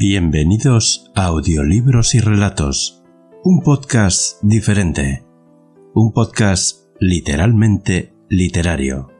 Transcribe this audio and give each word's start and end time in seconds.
Bienvenidos 0.00 1.10
a 1.16 1.24
Audiolibros 1.24 2.14
y 2.14 2.20
Relatos, 2.20 3.02
un 3.42 3.62
podcast 3.62 4.40
diferente, 4.42 5.24
un 5.92 6.12
podcast 6.12 6.86
literalmente 7.00 8.14
literario. 8.28 9.10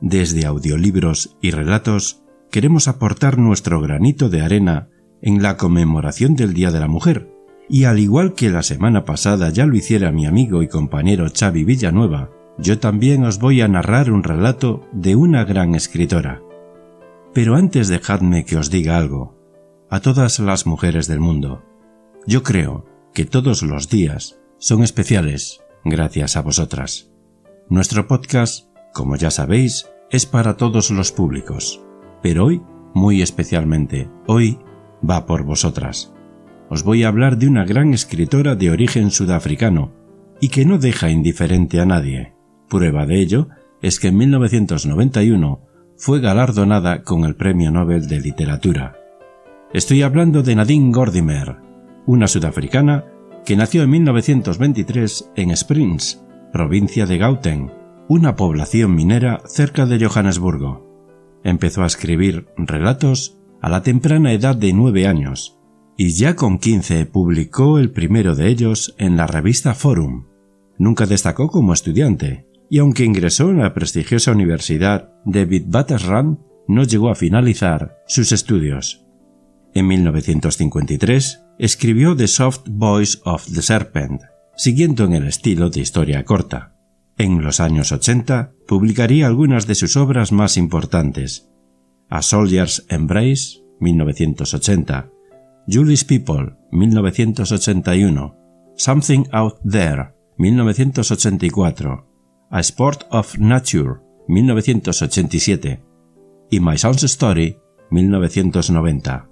Desde 0.00 0.46
Audiolibros 0.46 1.36
y 1.42 1.50
Relatos 1.50 2.22
queremos 2.52 2.86
aportar 2.86 3.38
nuestro 3.38 3.80
granito 3.80 4.28
de 4.28 4.42
arena 4.42 4.88
en 5.20 5.42
la 5.42 5.56
conmemoración 5.56 6.36
del 6.36 6.54
Día 6.54 6.70
de 6.70 6.78
la 6.78 6.86
Mujer, 6.86 7.34
y 7.68 7.82
al 7.82 7.98
igual 7.98 8.34
que 8.34 8.50
la 8.50 8.62
semana 8.62 9.04
pasada 9.04 9.50
ya 9.50 9.66
lo 9.66 9.74
hiciera 9.74 10.12
mi 10.12 10.26
amigo 10.26 10.62
y 10.62 10.68
compañero 10.68 11.26
Xavi 11.36 11.64
Villanueva, 11.64 12.30
yo 12.56 12.78
también 12.78 13.24
os 13.24 13.40
voy 13.40 13.62
a 13.62 13.68
narrar 13.68 14.12
un 14.12 14.22
relato 14.22 14.86
de 14.92 15.16
una 15.16 15.42
gran 15.42 15.74
escritora. 15.74 16.40
Pero 17.34 17.56
antes 17.56 17.88
dejadme 17.88 18.44
que 18.44 18.58
os 18.58 18.70
diga 18.70 18.96
algo 18.96 19.39
a 19.90 20.00
todas 20.00 20.38
las 20.38 20.66
mujeres 20.66 21.08
del 21.08 21.18
mundo. 21.18 21.64
Yo 22.26 22.42
creo 22.44 22.86
que 23.12 23.24
todos 23.24 23.62
los 23.62 23.88
días 23.88 24.38
son 24.58 24.84
especiales 24.84 25.60
gracias 25.84 26.36
a 26.36 26.42
vosotras. 26.42 27.10
Nuestro 27.68 28.06
podcast, 28.06 28.68
como 28.94 29.16
ya 29.16 29.30
sabéis, 29.30 29.90
es 30.10 30.26
para 30.26 30.56
todos 30.56 30.90
los 30.90 31.10
públicos, 31.10 31.80
pero 32.22 32.46
hoy, 32.46 32.62
muy 32.94 33.20
especialmente, 33.20 34.08
hoy 34.26 34.58
va 35.08 35.26
por 35.26 35.42
vosotras. 35.42 36.12
Os 36.68 36.84
voy 36.84 37.02
a 37.02 37.08
hablar 37.08 37.36
de 37.36 37.48
una 37.48 37.64
gran 37.64 37.92
escritora 37.92 38.54
de 38.54 38.70
origen 38.70 39.10
sudafricano 39.10 39.92
y 40.40 40.50
que 40.50 40.64
no 40.64 40.78
deja 40.78 41.10
indiferente 41.10 41.80
a 41.80 41.86
nadie. 41.86 42.34
Prueba 42.68 43.06
de 43.06 43.20
ello 43.20 43.48
es 43.82 43.98
que 43.98 44.08
en 44.08 44.18
1991 44.18 45.66
fue 45.96 46.20
galardonada 46.20 47.02
con 47.02 47.24
el 47.24 47.34
Premio 47.34 47.72
Nobel 47.72 48.06
de 48.06 48.20
Literatura. 48.20 48.99
Estoy 49.72 50.02
hablando 50.02 50.42
de 50.42 50.56
Nadine 50.56 50.90
Gordimer, 50.90 51.58
una 52.04 52.26
sudafricana 52.26 53.04
que 53.46 53.54
nació 53.54 53.84
en 53.84 53.90
1923 53.90 55.30
en 55.36 55.52
Springs, 55.52 56.24
provincia 56.52 57.06
de 57.06 57.18
Gauteng, 57.18 57.70
una 58.08 58.34
población 58.34 58.96
minera 58.96 59.42
cerca 59.46 59.86
de 59.86 60.04
Johannesburgo. 60.04 61.38
Empezó 61.44 61.84
a 61.84 61.86
escribir 61.86 62.48
relatos 62.56 63.38
a 63.62 63.68
la 63.68 63.84
temprana 63.84 64.32
edad 64.32 64.56
de 64.56 64.72
nueve 64.72 65.06
años, 65.06 65.60
y 65.96 66.10
ya 66.14 66.34
con 66.34 66.58
quince 66.58 67.06
publicó 67.06 67.78
el 67.78 67.92
primero 67.92 68.34
de 68.34 68.48
ellos 68.48 68.96
en 68.98 69.16
la 69.16 69.28
revista 69.28 69.74
Forum. 69.74 70.26
Nunca 70.78 71.06
destacó 71.06 71.46
como 71.46 71.74
estudiante, 71.74 72.44
y 72.68 72.78
aunque 72.78 73.04
ingresó 73.04 73.50
en 73.50 73.58
la 73.58 73.72
prestigiosa 73.72 74.32
universidad 74.32 75.12
de 75.24 75.44
Witwatersrand, 75.44 76.38
no 76.66 76.82
llegó 76.82 77.08
a 77.08 77.14
finalizar 77.14 77.98
sus 78.08 78.32
estudios. 78.32 79.06
En 79.74 79.86
1953 79.86 81.42
escribió 81.58 82.16
The 82.16 82.26
Soft 82.26 82.66
Voice 82.68 83.18
of 83.24 83.46
the 83.52 83.62
Serpent, 83.62 84.22
siguiendo 84.56 85.04
en 85.04 85.12
el 85.12 85.26
estilo 85.26 85.70
de 85.70 85.80
historia 85.80 86.24
corta. 86.24 86.74
En 87.16 87.42
los 87.42 87.60
años 87.60 87.92
80 87.92 88.52
publicaría 88.66 89.26
algunas 89.26 89.66
de 89.66 89.74
sus 89.74 89.96
obras 89.96 90.32
más 90.32 90.56
importantes. 90.56 91.48
A 92.08 92.22
Soldier's 92.22 92.84
Embrace, 92.88 93.62
1980, 93.78 95.10
Julie's 95.68 96.04
People, 96.04 96.56
1981, 96.72 98.36
Something 98.76 99.24
Out 99.32 99.60
There, 99.70 100.14
1984, 100.38 102.06
A 102.50 102.60
Sport 102.60 103.06
of 103.10 103.38
Nature, 103.38 104.00
1987 104.26 105.80
y 106.50 106.60
My 106.60 106.76
Son's 106.76 107.04
Story, 107.04 107.58
1990. 107.90 109.29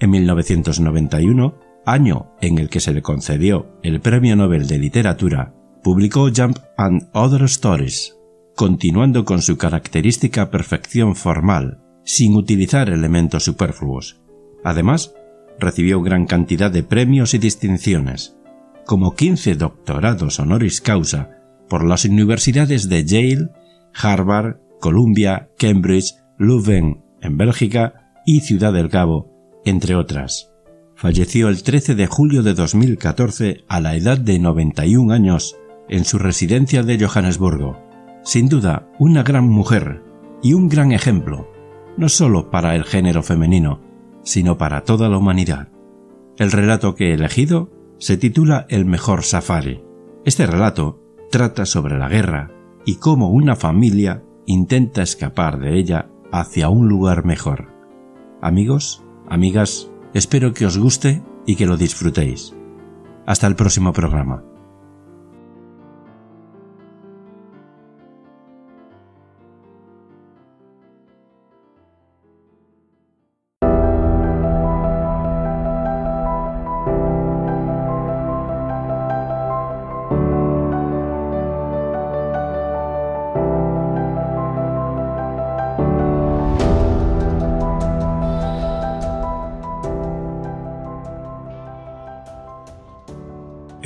En 0.00 0.10
1991, 0.10 1.58
año 1.84 2.32
en 2.40 2.56
el 2.56 2.70
que 2.70 2.80
se 2.80 2.94
le 2.94 3.02
concedió 3.02 3.78
el 3.82 4.00
Premio 4.00 4.34
Nobel 4.34 4.66
de 4.66 4.78
Literatura, 4.78 5.54
publicó 5.82 6.30
Jump 6.34 6.56
and 6.78 7.10
Other 7.12 7.42
Stories, 7.42 8.16
continuando 8.56 9.26
con 9.26 9.42
su 9.42 9.58
característica 9.58 10.50
perfección 10.50 11.16
formal, 11.16 11.82
sin 12.02 12.34
utilizar 12.34 12.88
elementos 12.88 13.44
superfluos. 13.44 14.22
Además, 14.64 15.14
recibió 15.58 16.00
gran 16.00 16.24
cantidad 16.24 16.70
de 16.70 16.82
premios 16.82 17.34
y 17.34 17.38
distinciones, 17.38 18.38
como 18.86 19.14
15 19.14 19.54
doctorados 19.56 20.40
honoris 20.40 20.80
causa 20.80 21.42
por 21.68 21.84
las 21.84 22.06
universidades 22.06 22.88
de 22.88 23.04
Yale, 23.04 23.50
Harvard, 23.94 24.56
Columbia, 24.80 25.50
Cambridge, 25.58 26.14
Leuven 26.38 27.04
en 27.20 27.36
Bélgica 27.36 28.10
y 28.24 28.40
Ciudad 28.40 28.72
del 28.72 28.88
Cabo 28.88 29.29
entre 29.64 29.94
otras. 29.94 30.50
Falleció 30.94 31.48
el 31.48 31.62
13 31.62 31.94
de 31.94 32.06
julio 32.06 32.42
de 32.42 32.54
2014 32.54 33.64
a 33.68 33.80
la 33.80 33.96
edad 33.96 34.18
de 34.18 34.38
91 34.38 35.12
años 35.12 35.56
en 35.88 36.04
su 36.04 36.18
residencia 36.18 36.82
de 36.82 37.04
Johannesburgo. 37.04 37.78
Sin 38.22 38.48
duda, 38.48 38.88
una 38.98 39.22
gran 39.22 39.48
mujer 39.48 40.02
y 40.42 40.54
un 40.54 40.68
gran 40.68 40.92
ejemplo, 40.92 41.50
no 41.96 42.08
solo 42.08 42.50
para 42.50 42.76
el 42.76 42.84
género 42.84 43.22
femenino, 43.22 43.80
sino 44.22 44.58
para 44.58 44.84
toda 44.84 45.08
la 45.08 45.18
humanidad. 45.18 45.68
El 46.38 46.52
relato 46.52 46.94
que 46.94 47.10
he 47.10 47.14
elegido 47.14 47.70
se 47.98 48.16
titula 48.16 48.66
El 48.68 48.84
mejor 48.84 49.24
safari. 49.24 49.82
Este 50.24 50.46
relato 50.46 51.02
trata 51.30 51.66
sobre 51.66 51.98
la 51.98 52.08
guerra 52.08 52.50
y 52.84 52.96
cómo 52.96 53.28
una 53.28 53.56
familia 53.56 54.22
intenta 54.46 55.02
escapar 55.02 55.58
de 55.58 55.78
ella 55.78 56.10
hacia 56.32 56.68
un 56.68 56.88
lugar 56.88 57.24
mejor. 57.24 57.68
Amigos, 58.40 59.04
Amigas, 59.30 59.88
espero 60.12 60.52
que 60.52 60.66
os 60.66 60.76
guste 60.76 61.22
y 61.46 61.54
que 61.54 61.64
lo 61.64 61.76
disfrutéis. 61.76 62.52
Hasta 63.26 63.46
el 63.46 63.54
próximo 63.54 63.92
programa. 63.92 64.42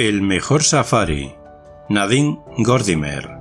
El 0.07 0.21
mejor 0.21 0.63
safari. 0.63 1.35
Nadine 1.89 2.39
Gordimer. 2.59 3.39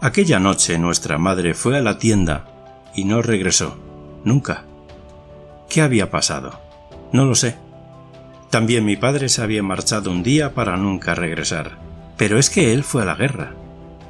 Aquella 0.00 0.38
noche 0.38 0.78
nuestra 0.78 1.18
madre 1.18 1.54
fue 1.54 1.76
a 1.76 1.82
la 1.82 1.98
tienda 1.98 2.44
y 2.94 3.04
no 3.04 3.20
regresó. 3.20 3.76
Nunca. 4.22 4.62
¿Qué 5.68 5.82
había 5.82 6.08
pasado? 6.12 6.60
No 7.10 7.24
lo 7.24 7.34
sé. 7.34 7.63
También 8.54 8.84
mi 8.84 8.94
padre 8.94 9.28
se 9.28 9.42
había 9.42 9.64
marchado 9.64 10.12
un 10.12 10.22
día 10.22 10.54
para 10.54 10.76
nunca 10.76 11.16
regresar. 11.16 11.76
Pero 12.16 12.38
es 12.38 12.50
que 12.50 12.72
él 12.72 12.84
fue 12.84 13.02
a 13.02 13.04
la 13.04 13.16
guerra. 13.16 13.52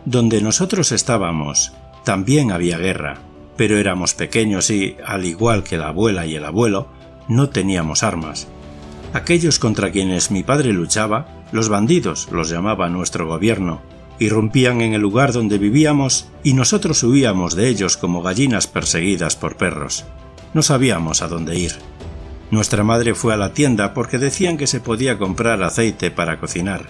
Donde 0.05 0.43
nosotros 0.43 0.93
estábamos, 0.93 1.73
también 2.05 2.53
había 2.53 2.77
guerra, 2.77 3.17
pero 3.57 3.79
éramos 3.79 4.13
pequeños 4.13 4.69
y, 4.69 4.99
al 5.03 5.25
igual 5.25 5.65
que 5.65 5.79
la 5.79 5.89
abuela 5.89 6.27
y 6.27 6.35
el 6.35 6.45
abuelo, 6.45 6.89
no 7.27 7.49
teníamos 7.49 8.03
armas. 8.03 8.47
Aquellos 9.15 9.59
contra 9.59 9.91
quienes 9.91 10.31
mi 10.31 10.43
padre 10.43 10.75
luchaba, 10.75 11.27
los 11.51 11.71
bandidos 11.71 12.29
los 12.31 12.51
llamaba 12.51 12.91
nuestro 12.91 13.27
gobierno, 13.27 13.81
irrumpían 14.19 14.83
en 14.83 14.93
el 14.93 15.01
lugar 15.01 15.33
donde 15.33 15.57
vivíamos 15.57 16.29
y 16.43 16.53
nosotros 16.53 17.03
huíamos 17.03 17.57
de 17.57 17.71
ellos 17.71 17.97
como 17.97 18.21
gallinas 18.21 18.67
perseguidas 18.67 19.37
por 19.37 19.57
perros. 19.57 20.05
No 20.53 20.61
sabíamos 20.61 21.23
a 21.23 21.29
dónde 21.29 21.59
ir. 21.59 21.73
Nuestra 22.55 22.85
madre 22.85 23.17
fue 23.17 23.35
a 23.35 23.37
la 23.37 23.53
tienda 23.53 23.95
porque 23.95 24.17
decían 24.17 24.57
que 24.57 24.69
se 24.69 24.79
podía 24.79 25.19
comprar 25.19 25.61
aceite 25.65 26.13
para 26.13 26.39
cocinar. 26.39 26.87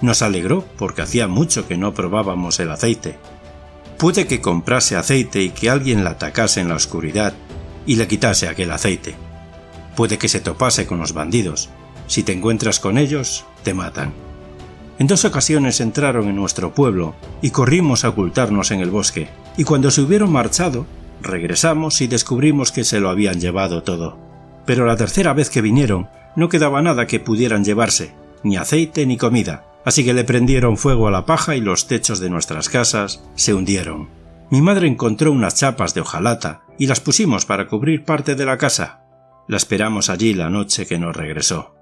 Nos 0.00 0.20
alegró 0.20 0.64
porque 0.76 1.02
hacía 1.02 1.28
mucho 1.28 1.68
que 1.68 1.76
no 1.76 1.94
probábamos 1.94 2.58
el 2.58 2.72
aceite. 2.72 3.16
Puede 3.98 4.26
que 4.26 4.40
comprase 4.40 4.96
aceite 4.96 5.42
y 5.42 5.50
que 5.50 5.70
alguien 5.70 6.02
la 6.02 6.10
atacase 6.10 6.60
en 6.60 6.70
la 6.70 6.74
oscuridad 6.74 7.34
y 7.86 7.94
le 7.94 8.08
quitase 8.08 8.48
aquel 8.48 8.72
aceite. 8.72 9.14
Puede 9.94 10.18
que 10.18 10.26
se 10.26 10.40
topase 10.40 10.88
con 10.88 10.98
los 10.98 11.12
bandidos. 11.12 11.68
Si 12.08 12.24
te 12.24 12.32
encuentras 12.32 12.80
con 12.80 12.98
ellos, 12.98 13.44
te 13.62 13.74
matan. 13.74 14.12
En 14.98 15.06
dos 15.06 15.24
ocasiones 15.24 15.80
entraron 15.80 16.26
en 16.26 16.34
nuestro 16.34 16.74
pueblo 16.74 17.14
y 17.42 17.50
corrimos 17.50 18.04
a 18.04 18.08
ocultarnos 18.08 18.72
en 18.72 18.80
el 18.80 18.90
bosque, 18.90 19.28
y 19.56 19.62
cuando 19.62 19.92
se 19.92 20.00
hubieron 20.00 20.32
marchado, 20.32 20.84
regresamos 21.22 22.00
y 22.00 22.08
descubrimos 22.08 22.72
que 22.72 22.82
se 22.82 22.98
lo 22.98 23.08
habían 23.08 23.38
llevado 23.38 23.84
todo 23.84 24.25
pero 24.66 24.84
la 24.84 24.96
tercera 24.96 25.32
vez 25.32 25.48
que 25.48 25.62
vinieron 25.62 26.08
no 26.34 26.48
quedaba 26.48 26.82
nada 26.82 27.06
que 27.06 27.20
pudieran 27.20 27.64
llevarse, 27.64 28.14
ni 28.42 28.56
aceite 28.56 29.06
ni 29.06 29.16
comida, 29.16 29.64
así 29.84 30.04
que 30.04 30.12
le 30.12 30.24
prendieron 30.24 30.76
fuego 30.76 31.08
a 31.08 31.10
la 31.10 31.24
paja 31.24 31.56
y 31.56 31.60
los 31.60 31.86
techos 31.86 32.20
de 32.20 32.28
nuestras 32.28 32.68
casas 32.68 33.22
se 33.36 33.54
hundieron. 33.54 34.10
Mi 34.50 34.60
madre 34.60 34.86
encontró 34.86 35.32
unas 35.32 35.54
chapas 35.54 35.94
de 35.94 36.02
hojalata 36.02 36.64
y 36.78 36.86
las 36.86 37.00
pusimos 37.00 37.46
para 37.46 37.68
cubrir 37.68 38.04
parte 38.04 38.34
de 38.34 38.44
la 38.44 38.58
casa. 38.58 39.02
La 39.48 39.56
esperamos 39.56 40.10
allí 40.10 40.34
la 40.34 40.50
noche 40.50 40.86
que 40.86 40.98
nos 40.98 41.16
regresó. 41.16 41.74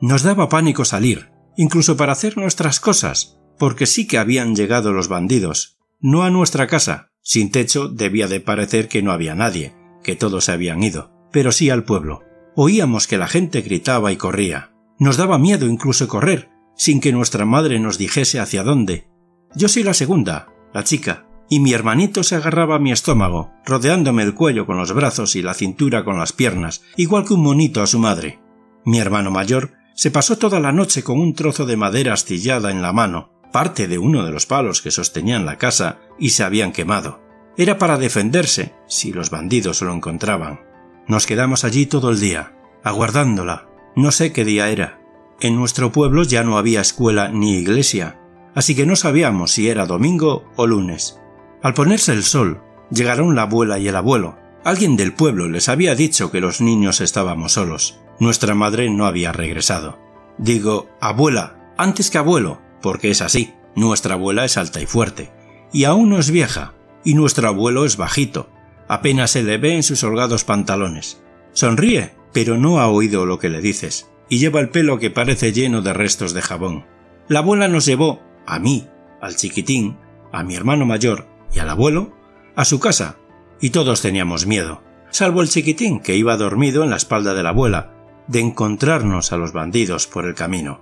Nos 0.00 0.22
daba 0.22 0.48
pánico 0.48 0.84
salir, 0.84 1.30
incluso 1.56 1.96
para 1.96 2.12
hacer 2.12 2.38
nuestras 2.38 2.80
cosas, 2.80 3.38
porque 3.58 3.86
sí 3.86 4.06
que 4.06 4.18
habían 4.18 4.54
llegado 4.54 4.92
los 4.92 5.08
bandidos, 5.08 5.78
no 5.98 6.22
a 6.22 6.30
nuestra 6.30 6.66
casa. 6.66 7.08
Sin 7.22 7.50
techo 7.50 7.88
debía 7.88 8.28
de 8.28 8.40
parecer 8.40 8.88
que 8.88 9.02
no 9.02 9.12
había 9.12 9.34
nadie, 9.34 9.74
que 10.02 10.16
todos 10.16 10.46
se 10.46 10.52
habían 10.52 10.82
ido 10.82 11.19
pero 11.32 11.52
sí 11.52 11.70
al 11.70 11.84
pueblo. 11.84 12.22
Oíamos 12.56 13.06
que 13.06 13.18
la 13.18 13.28
gente 13.28 13.62
gritaba 13.62 14.12
y 14.12 14.16
corría. 14.16 14.72
Nos 14.98 15.16
daba 15.16 15.38
miedo 15.38 15.66
incluso 15.66 16.08
correr, 16.08 16.50
sin 16.76 17.00
que 17.00 17.12
nuestra 17.12 17.44
madre 17.44 17.78
nos 17.78 17.98
dijese 17.98 18.40
hacia 18.40 18.62
dónde. 18.62 19.08
Yo 19.54 19.68
soy 19.68 19.82
la 19.82 19.94
segunda, 19.94 20.48
la 20.72 20.84
chica, 20.84 21.26
y 21.48 21.60
mi 21.60 21.72
hermanito 21.72 22.22
se 22.22 22.36
agarraba 22.36 22.76
a 22.76 22.78
mi 22.78 22.92
estómago, 22.92 23.52
rodeándome 23.66 24.22
el 24.22 24.34
cuello 24.34 24.66
con 24.66 24.76
los 24.76 24.92
brazos 24.92 25.36
y 25.36 25.42
la 25.42 25.54
cintura 25.54 26.04
con 26.04 26.18
las 26.18 26.32
piernas, 26.32 26.82
igual 26.96 27.24
que 27.24 27.34
un 27.34 27.42
monito 27.42 27.82
a 27.82 27.86
su 27.86 27.98
madre. 27.98 28.40
Mi 28.84 28.98
hermano 28.98 29.30
mayor 29.30 29.72
se 29.94 30.10
pasó 30.10 30.38
toda 30.38 30.60
la 30.60 30.72
noche 30.72 31.02
con 31.02 31.20
un 31.20 31.34
trozo 31.34 31.66
de 31.66 31.76
madera 31.76 32.14
astillada 32.14 32.70
en 32.70 32.82
la 32.82 32.92
mano, 32.92 33.32
parte 33.52 33.88
de 33.88 33.98
uno 33.98 34.24
de 34.24 34.30
los 34.30 34.46
palos 34.46 34.80
que 34.80 34.90
sostenían 34.90 35.44
la 35.44 35.58
casa, 35.58 35.98
y 36.18 36.30
se 36.30 36.44
habían 36.44 36.72
quemado. 36.72 37.20
Era 37.56 37.78
para 37.78 37.98
defenderse, 37.98 38.74
si 38.86 39.12
los 39.12 39.30
bandidos 39.30 39.82
lo 39.82 39.92
encontraban. 39.92 40.60
Nos 41.06 41.26
quedamos 41.26 41.64
allí 41.64 41.86
todo 41.86 42.10
el 42.10 42.20
día, 42.20 42.54
aguardándola. 42.84 43.68
No 43.96 44.12
sé 44.12 44.32
qué 44.32 44.44
día 44.44 44.68
era. 44.68 45.00
En 45.40 45.56
nuestro 45.56 45.90
pueblo 45.92 46.22
ya 46.22 46.44
no 46.44 46.58
había 46.58 46.80
escuela 46.80 47.28
ni 47.28 47.56
iglesia, 47.56 48.20
así 48.54 48.74
que 48.74 48.86
no 48.86 48.96
sabíamos 48.96 49.52
si 49.52 49.68
era 49.68 49.86
domingo 49.86 50.44
o 50.56 50.66
lunes. 50.66 51.18
Al 51.62 51.74
ponerse 51.74 52.12
el 52.12 52.22
sol, 52.22 52.62
llegaron 52.90 53.34
la 53.34 53.42
abuela 53.42 53.78
y 53.78 53.88
el 53.88 53.96
abuelo. 53.96 54.36
Alguien 54.64 54.96
del 54.96 55.14
pueblo 55.14 55.48
les 55.48 55.68
había 55.68 55.94
dicho 55.94 56.30
que 56.30 56.40
los 56.40 56.60
niños 56.60 57.00
estábamos 57.00 57.52
solos. 57.52 58.00
Nuestra 58.18 58.54
madre 58.54 58.90
no 58.90 59.06
había 59.06 59.32
regresado. 59.32 59.98
Digo, 60.36 60.88
abuela, 61.00 61.72
antes 61.76 62.10
que 62.10 62.18
abuelo, 62.18 62.60
porque 62.82 63.10
es 63.10 63.22
así. 63.22 63.54
Nuestra 63.74 64.14
abuela 64.14 64.44
es 64.44 64.56
alta 64.56 64.80
y 64.80 64.86
fuerte, 64.86 65.30
y 65.72 65.84
aún 65.84 66.10
no 66.10 66.18
es 66.18 66.30
vieja, 66.30 66.74
y 67.04 67.14
nuestro 67.14 67.48
abuelo 67.48 67.84
es 67.84 67.96
bajito, 67.96 68.50
Apenas 68.90 69.30
se 69.30 69.44
le 69.44 69.56
ve 69.56 69.76
en 69.76 69.84
sus 69.84 70.02
holgados 70.02 70.42
pantalones. 70.42 71.22
Sonríe, 71.52 72.10
pero 72.32 72.58
no 72.58 72.80
ha 72.80 72.88
oído 72.88 73.24
lo 73.24 73.38
que 73.38 73.48
le 73.48 73.60
dices, 73.60 74.10
y 74.28 74.38
lleva 74.38 74.58
el 74.58 74.70
pelo 74.70 74.98
que 74.98 75.12
parece 75.12 75.52
lleno 75.52 75.80
de 75.80 75.92
restos 75.92 76.34
de 76.34 76.42
jabón. 76.42 76.86
La 77.28 77.38
abuela 77.38 77.68
nos 77.68 77.86
llevó, 77.86 78.20
a 78.48 78.58
mí, 78.58 78.88
al 79.20 79.36
chiquitín, 79.36 79.96
a 80.32 80.42
mi 80.42 80.56
hermano 80.56 80.86
mayor 80.86 81.28
y 81.54 81.60
al 81.60 81.70
abuelo, 81.70 82.16
a 82.56 82.64
su 82.64 82.80
casa, 82.80 83.14
y 83.60 83.70
todos 83.70 84.02
teníamos 84.02 84.46
miedo, 84.46 84.82
salvo 85.10 85.40
el 85.40 85.48
chiquitín 85.48 86.00
que 86.00 86.16
iba 86.16 86.36
dormido 86.36 86.82
en 86.82 86.90
la 86.90 86.96
espalda 86.96 87.32
de 87.32 87.44
la 87.44 87.50
abuela, 87.50 87.94
de 88.26 88.40
encontrarnos 88.40 89.30
a 89.30 89.36
los 89.36 89.52
bandidos 89.52 90.08
por 90.08 90.26
el 90.26 90.34
camino. 90.34 90.80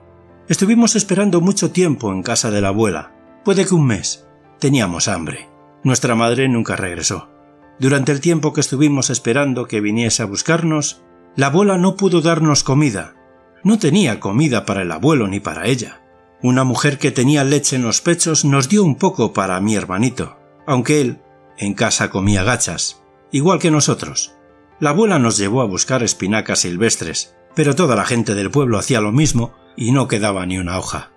Estuvimos 0.49 0.97
esperando 0.97 1.43
mucho 1.43 1.73
tiempo 1.73 2.11
en 2.11 2.23
casa 2.23 2.51
de 2.51 2.63
la 2.63 2.69
abuela, 2.69 3.13
puede 3.45 3.67
que 3.67 3.75
un 3.75 3.87
mes. 3.87 4.27
Teníamos 4.59 5.09
hambre. 5.09 5.47
Nuestra 5.85 6.15
madre 6.15 6.49
nunca 6.49 6.75
regresó. 6.75 7.38
Durante 7.79 8.11
el 8.11 8.21
tiempo 8.21 8.53
que 8.53 8.61
estuvimos 8.61 9.09
esperando 9.09 9.67
que 9.67 9.81
viniese 9.81 10.23
a 10.23 10.27
buscarnos, 10.27 11.03
la 11.37 11.47
abuela 11.47 11.79
no 11.79 11.95
pudo 11.95 12.21
darnos 12.21 12.65
comida. 12.65 13.15
No 13.63 13.79
tenía 13.79 14.19
comida 14.19 14.65
para 14.65 14.83
el 14.83 14.91
abuelo 14.91 15.29
ni 15.29 15.39
para 15.39 15.67
ella. 15.67 16.03
Una 16.43 16.65
mujer 16.65 16.99
que 16.99 17.13
tenía 17.13 17.45
leche 17.45 17.77
en 17.77 17.83
los 17.83 18.01
pechos 18.01 18.45
nos 18.45 18.69
dio 18.69 18.83
un 18.83 18.97
poco 18.97 19.33
para 19.33 19.61
mi 19.61 19.77
hermanito, 19.77 20.37
aunque 20.67 21.01
él 21.01 21.19
en 21.57 21.75
casa 21.75 22.11
comía 22.11 22.43
gachas, 22.43 23.03
igual 23.31 23.61
que 23.61 23.71
nosotros. 23.71 24.35
La 24.81 24.91
abuela 24.91 25.21
nos 25.21 25.39
llevó 25.39 25.63
a 25.63 25.67
buscar 25.67 26.03
espinacas 26.03 26.61
silvestres, 26.61 27.37
pero 27.55 27.77
toda 27.77 27.95
la 27.95 28.05
gente 28.05 28.35
del 28.35 28.51
pueblo 28.51 28.79
hacía 28.79 29.01
lo 29.01 29.13
mismo 29.13 29.55
y 29.77 29.93
no 29.93 30.09
quedaba 30.09 30.47
ni 30.47 30.59
una 30.59 30.79
hoja. 30.79 31.13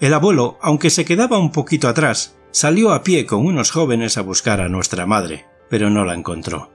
El 0.00 0.14
abuelo, 0.14 0.58
aunque 0.62 0.90
se 0.90 1.04
quedaba 1.04 1.38
un 1.38 1.50
poquito 1.50 1.88
atrás, 1.88 2.36
salió 2.52 2.92
a 2.92 3.02
pie 3.02 3.26
con 3.26 3.44
unos 3.44 3.72
jóvenes 3.72 4.16
a 4.16 4.22
buscar 4.22 4.60
a 4.60 4.68
nuestra 4.68 5.04
madre 5.04 5.47
pero 5.70 5.90
no 5.90 6.04
la 6.04 6.14
encontró. 6.14 6.70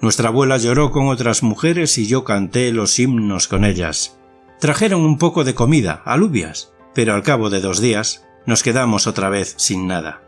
Nuestra 0.00 0.28
abuela 0.28 0.56
lloró 0.56 0.90
con 0.90 1.08
otras 1.08 1.42
mujeres 1.42 1.96
y 1.98 2.06
yo 2.06 2.24
canté 2.24 2.72
los 2.72 2.98
himnos 2.98 3.46
con 3.46 3.64
ellas. 3.64 4.18
Trajeron 4.58 5.02
un 5.02 5.18
poco 5.18 5.44
de 5.44 5.54
comida, 5.54 6.02
alubias, 6.04 6.72
pero 6.94 7.14
al 7.14 7.22
cabo 7.22 7.50
de 7.50 7.60
dos 7.60 7.80
días 7.80 8.24
nos 8.46 8.62
quedamos 8.62 9.06
otra 9.06 9.28
vez 9.28 9.54
sin 9.58 9.86
nada. 9.86 10.22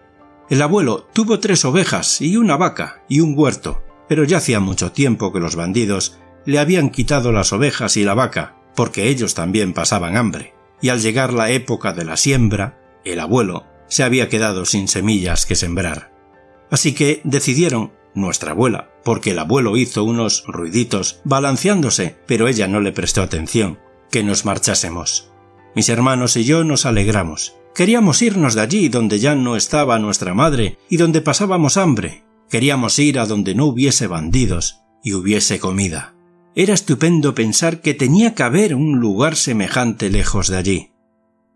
El 0.49 0.63
abuelo 0.63 1.09
tuvo 1.13 1.41
tres 1.41 1.65
ovejas 1.65 2.21
y 2.21 2.37
una 2.37 2.57
vaca 2.57 3.03
y 3.09 3.21
un 3.21 3.35
huerto, 3.37 3.83
pero 4.09 4.25
ya 4.25 4.39
hacía 4.39 4.61
mucho 4.61 4.93
tiempo 4.93 5.33
que 5.33 5.41
los 5.41 5.57
bandidos 5.57 6.19
le 6.45 6.59
habían 6.59 6.91
quitado 6.91 7.33
las 7.33 7.53
ovejas 7.53 7.97
y 7.97 8.05
la 8.05 8.15
vaca, 8.15 8.57
porque 8.77 9.09
ellos 9.09 9.35
también 9.35 9.73
pasaban 9.73 10.17
hambre, 10.17 10.55
y 10.81 10.91
al 10.91 11.01
llegar 11.01 11.33
la 11.33 11.51
época 11.51 11.93
de 11.93 12.05
la 12.05 12.17
siembra, 12.17 12.79
el 13.05 13.21
abuelo 13.21 13.65
se 13.89 14.03
había 14.03 14.29
quedado 14.29 14.67
sin 14.67 14.89
semillas 14.89 15.47
que 15.47 15.57
sembrar. 15.57 16.14
Así 16.71 16.95
que 16.95 17.21
decidieron, 17.25 17.93
nuestra 18.15 18.53
abuela, 18.53 18.91
porque 19.05 19.33
el 19.33 19.39
abuelo 19.39 19.77
hizo 19.77 20.05
unos 20.05 20.45
ruiditos 20.47 21.21
balanceándose, 21.25 22.17
pero 22.27 22.49
ella 22.49 22.69
no 22.69 22.81
le 22.81 22.93
prestó 22.93 23.23
atención, 23.23 23.79
que 24.11 24.23
nos 24.23 24.45
marchásemos. 24.45 25.31
Mis 25.75 25.89
hermanos 25.89 26.37
y 26.37 26.45
yo 26.45 26.65
nos 26.65 26.87
alegramos. 26.87 27.57
Queríamos 27.75 28.23
irnos 28.23 28.55
de 28.55 28.61
allí 28.61 28.89
donde 28.89 29.19
ya 29.19 29.35
no 29.35 29.57
estaba 29.57 29.99
nuestra 29.99 30.33
madre 30.33 30.79
y 30.89 30.97
donde 30.97 31.21
pasábamos 31.21 31.77
hambre. 31.77 32.23
Queríamos 32.49 32.99
ir 33.01 33.19
a 33.19 33.27
donde 33.27 33.57
no 33.57 33.67
hubiese 33.67 34.07
bandidos 34.07 34.81
y 35.03 35.15
hubiese 35.15 35.59
comida. 35.59 36.15
Era 36.55 36.73
estupendo 36.73 37.35
pensar 37.35 37.81
que 37.81 37.95
tenía 37.95 38.35
que 38.35 38.45
haber 38.45 38.77
un 38.77 39.01
lugar 39.01 39.35
semejante 39.35 40.09
lejos 40.09 40.47
de 40.47 40.57
allí. 40.57 40.91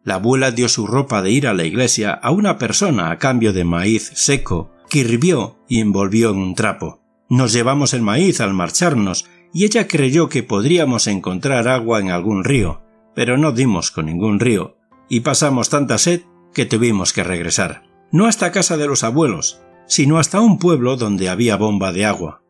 La 0.03 0.15
abuela 0.15 0.51
dio 0.51 0.69
su 0.69 0.89
ropa 0.89 1.23
de 1.23 1.31
ir 1.31 1.47
a 1.47 1.55
la 1.55 1.65
iglesia 1.65 2.13
a 2.13 2.33
una 2.33 2.59
persona 2.59 3.13
a 3.13 3.19
cambio 3.19 3.53
de 3.53 3.63
maíz 3.63 4.11
seco 4.15 4.73
que 4.89 5.01
hirvió 5.01 5.59
y 5.69 5.81
envolvió 5.81 6.31
en 6.31 6.39
un 6.39 6.55
trapo. 6.55 7.01
Nos 7.29 7.53
llevamos 7.53 7.95
el 7.95 8.03
maíz 8.03 8.41
al 8.41 8.55
marcharnos, 8.55 9.27
y 9.53 9.65
ella 9.65 9.87
creyó 9.87 10.29
que 10.29 10.43
podríamos 10.43 11.07
encontrar 11.07 11.69
agua 11.69 12.01
en 12.01 12.11
algún 12.11 12.45
río, 12.45 12.83
pero 13.15 13.37
no 13.37 13.53
dimos 13.53 13.91
con 13.91 14.07
ningún 14.07 14.41
río, 14.41 14.77
y 15.09 15.21
pasamos 15.21 15.71
tanta 15.71 15.99
sed 15.99 16.23
que 16.53 16.67
tuvimos 16.67 17.13
que 17.13 17.25
regresar. 17.25 17.85
No 18.13 18.27
hasta 18.27 18.53
casa 18.53 18.77
de 18.77 18.87
los 18.87 19.05
abuelos, 19.05 19.61
sino 19.87 20.19
hasta 20.19 20.41
un 20.41 20.59
pueblo 20.59 20.97
donde 20.97 21.29
había 21.29 21.57
bomba 21.57 21.93
de 21.93 22.05
agua. 22.05 22.43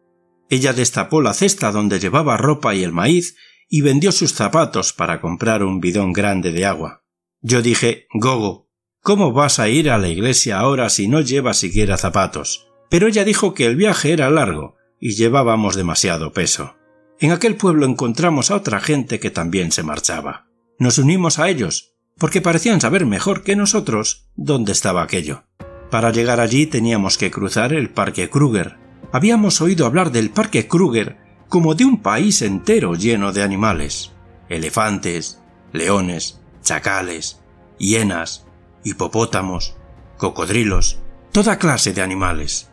Ella 0.50 0.72
destapó 0.72 1.20
la 1.20 1.34
cesta 1.34 1.72
donde 1.72 2.00
llevaba 2.00 2.36
ropa 2.36 2.74
y 2.74 2.82
el 2.82 2.92
maíz 2.92 3.36
y 3.68 3.82
vendió 3.82 4.12
sus 4.12 4.32
zapatos 4.32 4.92
para 4.92 5.20
comprar 5.20 5.62
un 5.62 5.80
bidón 5.80 6.12
grande 6.12 6.52
de 6.52 6.64
agua. 6.64 7.04
Yo 7.40 7.62
dije 7.62 8.06
Gogo, 8.12 8.67
¿Cómo 9.08 9.32
vas 9.32 9.58
a 9.58 9.70
ir 9.70 9.88
a 9.88 9.96
la 9.96 10.08
iglesia 10.08 10.58
ahora 10.58 10.90
si 10.90 11.08
no 11.08 11.22
llevas 11.22 11.56
siquiera 11.56 11.96
zapatos? 11.96 12.68
Pero 12.90 13.06
ella 13.06 13.24
dijo 13.24 13.54
que 13.54 13.64
el 13.64 13.74
viaje 13.74 14.12
era 14.12 14.28
largo 14.28 14.76
y 15.00 15.12
llevábamos 15.12 15.76
demasiado 15.76 16.34
peso. 16.34 16.76
En 17.18 17.32
aquel 17.32 17.56
pueblo 17.56 17.86
encontramos 17.86 18.50
a 18.50 18.56
otra 18.56 18.80
gente 18.80 19.18
que 19.18 19.30
también 19.30 19.72
se 19.72 19.82
marchaba. 19.82 20.50
Nos 20.78 20.98
unimos 20.98 21.38
a 21.38 21.48
ellos, 21.48 21.94
porque 22.18 22.42
parecían 22.42 22.82
saber 22.82 23.06
mejor 23.06 23.44
que 23.44 23.56
nosotros 23.56 24.28
dónde 24.36 24.72
estaba 24.72 25.02
aquello. 25.02 25.44
Para 25.90 26.12
llegar 26.12 26.38
allí 26.38 26.66
teníamos 26.66 27.16
que 27.16 27.30
cruzar 27.30 27.72
el 27.72 27.88
Parque 27.88 28.28
Kruger. 28.28 28.76
Habíamos 29.10 29.62
oído 29.62 29.86
hablar 29.86 30.12
del 30.12 30.28
Parque 30.28 30.68
Kruger 30.68 31.16
como 31.48 31.74
de 31.74 31.86
un 31.86 32.02
país 32.02 32.42
entero 32.42 32.94
lleno 32.94 33.32
de 33.32 33.42
animales. 33.42 34.12
Elefantes, 34.50 35.40
leones, 35.72 36.42
chacales, 36.62 37.40
hienas, 37.78 38.47
hipopótamos, 38.88 39.74
cocodrilos, 40.16 40.98
toda 41.32 41.58
clase 41.58 41.92
de 41.92 42.02
animales. 42.02 42.68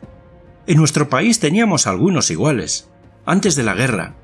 En 0.66 0.78
nuestro 0.78 1.08
país 1.08 1.38
teníamos 1.38 1.86
algunos 1.86 2.30
iguales. 2.30 2.88
Antes 3.24 3.56
de 3.56 3.62
la 3.62 3.74
guerra, 3.74 4.16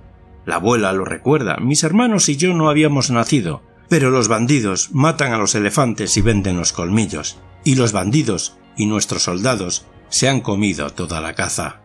la 0.45 0.57
abuela 0.57 0.93
lo 0.93 1.05
recuerda, 1.05 1.57
mis 1.59 1.85
hermanos 1.85 2.29
y 2.29 2.37
yo 2.37 2.55
no 2.55 2.69
habíamos 2.69 3.11
nacido, 3.11 3.63
pero 3.89 4.11
los 4.11 4.29
bandidos 4.29 4.91
matan 4.93 5.33
a 5.33 5.39
los 5.39 5.55
elefantes 5.55 6.17
y 6.17 6.21
venden 6.21 6.57
los 6.57 6.73
colmillos, 6.73 7.39
y 7.65 7.77
los 7.77 7.93
bandidos 7.93 8.57
y 8.77 8.87
nuestros 8.87 9.23
soldados 9.25 9.87
se 10.09 10.29
han 10.29 10.41
comido 10.41 10.91
toda 10.91 11.21
la 11.21 11.35
caza. 11.35 11.81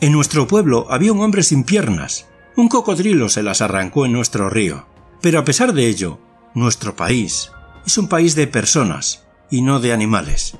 En 0.00 0.12
nuestro 0.12 0.46
pueblo 0.46 0.86
había 0.90 1.12
un 1.12 1.20
hombre 1.20 1.42
sin 1.42 1.64
piernas. 1.64 2.28
Un 2.56 2.68
cocodrilo 2.68 3.28
se 3.28 3.42
las 3.42 3.60
arrancó 3.60 4.06
en 4.06 4.12
nuestro 4.12 4.50
río. 4.50 4.86
Pero 5.20 5.38
a 5.38 5.44
pesar 5.44 5.72
de 5.72 5.88
ello, 5.88 6.18
nuestro 6.54 6.94
país 6.94 7.50
es 7.86 7.98
un 7.98 8.08
país 8.08 8.34
de 8.34 8.46
personas 8.46 9.26
y 9.50 9.62
no 9.62 9.80
de 9.80 9.92
animales. 9.92 10.56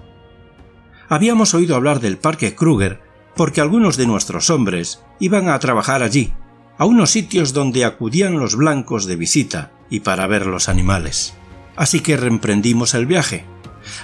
Habíamos 1.08 1.54
oído 1.54 1.76
hablar 1.76 2.00
del 2.00 2.18
Parque 2.18 2.54
Kruger 2.54 3.00
porque 3.36 3.60
algunos 3.60 3.96
de 3.96 4.06
nuestros 4.06 4.50
hombres 4.50 5.02
iban 5.20 5.48
a 5.48 5.58
trabajar 5.58 6.02
allí 6.02 6.32
a 6.78 6.84
unos 6.84 7.10
sitios 7.10 7.52
donde 7.52 7.84
acudían 7.84 8.38
los 8.38 8.56
blancos 8.56 9.06
de 9.06 9.16
visita 9.16 9.72
y 9.90 10.00
para 10.00 10.26
ver 10.26 10.46
los 10.46 10.68
animales. 10.68 11.34
Así 11.76 12.00
que 12.00 12.16
reemprendimos 12.16 12.94
el 12.94 13.06
viaje. 13.06 13.44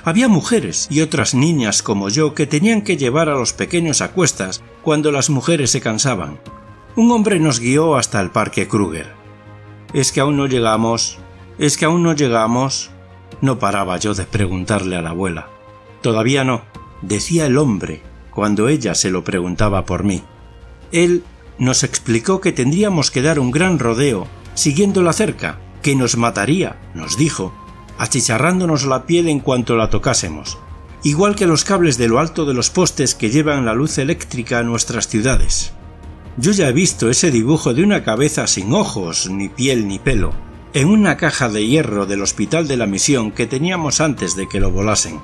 Había 0.05 0.29
mujeres 0.29 0.87
y 0.91 1.01
otras 1.01 1.35
niñas 1.35 1.83
como 1.83 2.09
yo 2.09 2.35
que 2.35 2.47
tenían 2.47 2.83
que 2.83 2.97
llevar 2.97 3.29
a 3.29 3.35
los 3.35 3.53
pequeños 3.53 4.03
a 4.03 4.13
cuestas 4.13 4.63
cuando 4.83 5.11
las 5.11 5.31
mujeres 5.31 5.71
se 5.71 5.81
cansaban. 5.81 6.39
Un 6.97 7.11
hombre 7.13 7.41
nos 7.41 7.61
guió 7.61 7.97
hasta 7.97 8.21
el 8.21 8.31
parque 8.31 8.69
Kruger. 8.69 9.15
Es 9.93 10.13
que 10.13 10.21
aún 10.21 10.37
no 10.37 10.47
llegamos. 10.47 11.19
Es 11.59 11.77
que 11.77 11.87
aún 11.87 12.03
no 12.03 12.15
llegamos. 12.15 12.91
No 13.41 13.59
paraba 13.59 13.97
yo 13.97 14.15
de 14.15 14.25
preguntarle 14.25 14.97
a 14.97 15.03
la 15.03 15.11
abuela. 15.11 15.49
Todavía 16.03 16.45
no, 16.45 16.63
decía 17.03 17.47
el 17.47 17.59
hombre 17.59 18.03
cuando 18.31 18.69
ella 18.69 18.95
se 18.95 19.11
lo 19.11 19.25
preguntaba 19.25 19.85
por 19.85 20.05
mí. 20.05 20.23
Él 20.93 21.25
nos 21.59 21.83
explicó 21.83 22.41
que 22.41 22.53
tendríamos 22.53 23.11
que 23.11 23.23
dar 23.23 23.39
un 23.39 23.51
gran 23.51 23.79
rodeo 23.79 24.27
siguiendo 24.55 25.03
la 25.03 25.13
cerca, 25.13 25.59
que 25.83 25.95
nos 25.95 26.17
mataría, 26.17 26.77
nos 26.95 27.17
dijo, 27.17 27.55
achicharrándonos 27.99 28.85
la 28.85 29.07
piel 29.07 29.29
en 29.29 29.41
cuanto 29.41 29.77
la 29.77 29.91
tocásemos, 29.91 30.59
igual 31.03 31.35
que 31.35 31.47
los 31.47 31.65
cables 31.65 31.99
de 31.99 32.09
lo 32.09 32.19
alto 32.19 32.45
de 32.45 32.55
los 32.55 32.71
postes 32.71 33.15
que 33.15 33.31
llevan 33.31 33.65
la 33.65 33.75
luz 33.75 33.99
eléctrica 33.99 34.59
a 34.59 34.63
nuestras 34.63 35.09
ciudades. 35.09 35.73
Yo 36.37 36.53
ya 36.53 36.69
he 36.69 36.73
visto 36.73 37.11
ese 37.11 37.31
dibujo 37.31 37.75
de 37.75 37.83
una 37.83 38.03
cabeza 38.03 38.47
sin 38.47 38.73
ojos, 38.73 39.29
ni 39.31 39.49
piel 39.49 39.87
ni 39.89 39.99
pelo, 39.99 40.33
en 40.75 40.89
una 40.89 41.17
caja 41.17 41.49
de 41.49 41.67
hierro 41.67 42.07
del 42.07 42.23
Hospital 42.23 42.69
de 42.69 42.77
la 42.77 42.87
Misión 42.87 43.33
que 43.33 43.47
teníamos 43.47 44.01
antes 44.01 44.37
de 44.37 44.49
que 44.49 44.61
lo 44.61 44.71
volasen. 44.71 45.21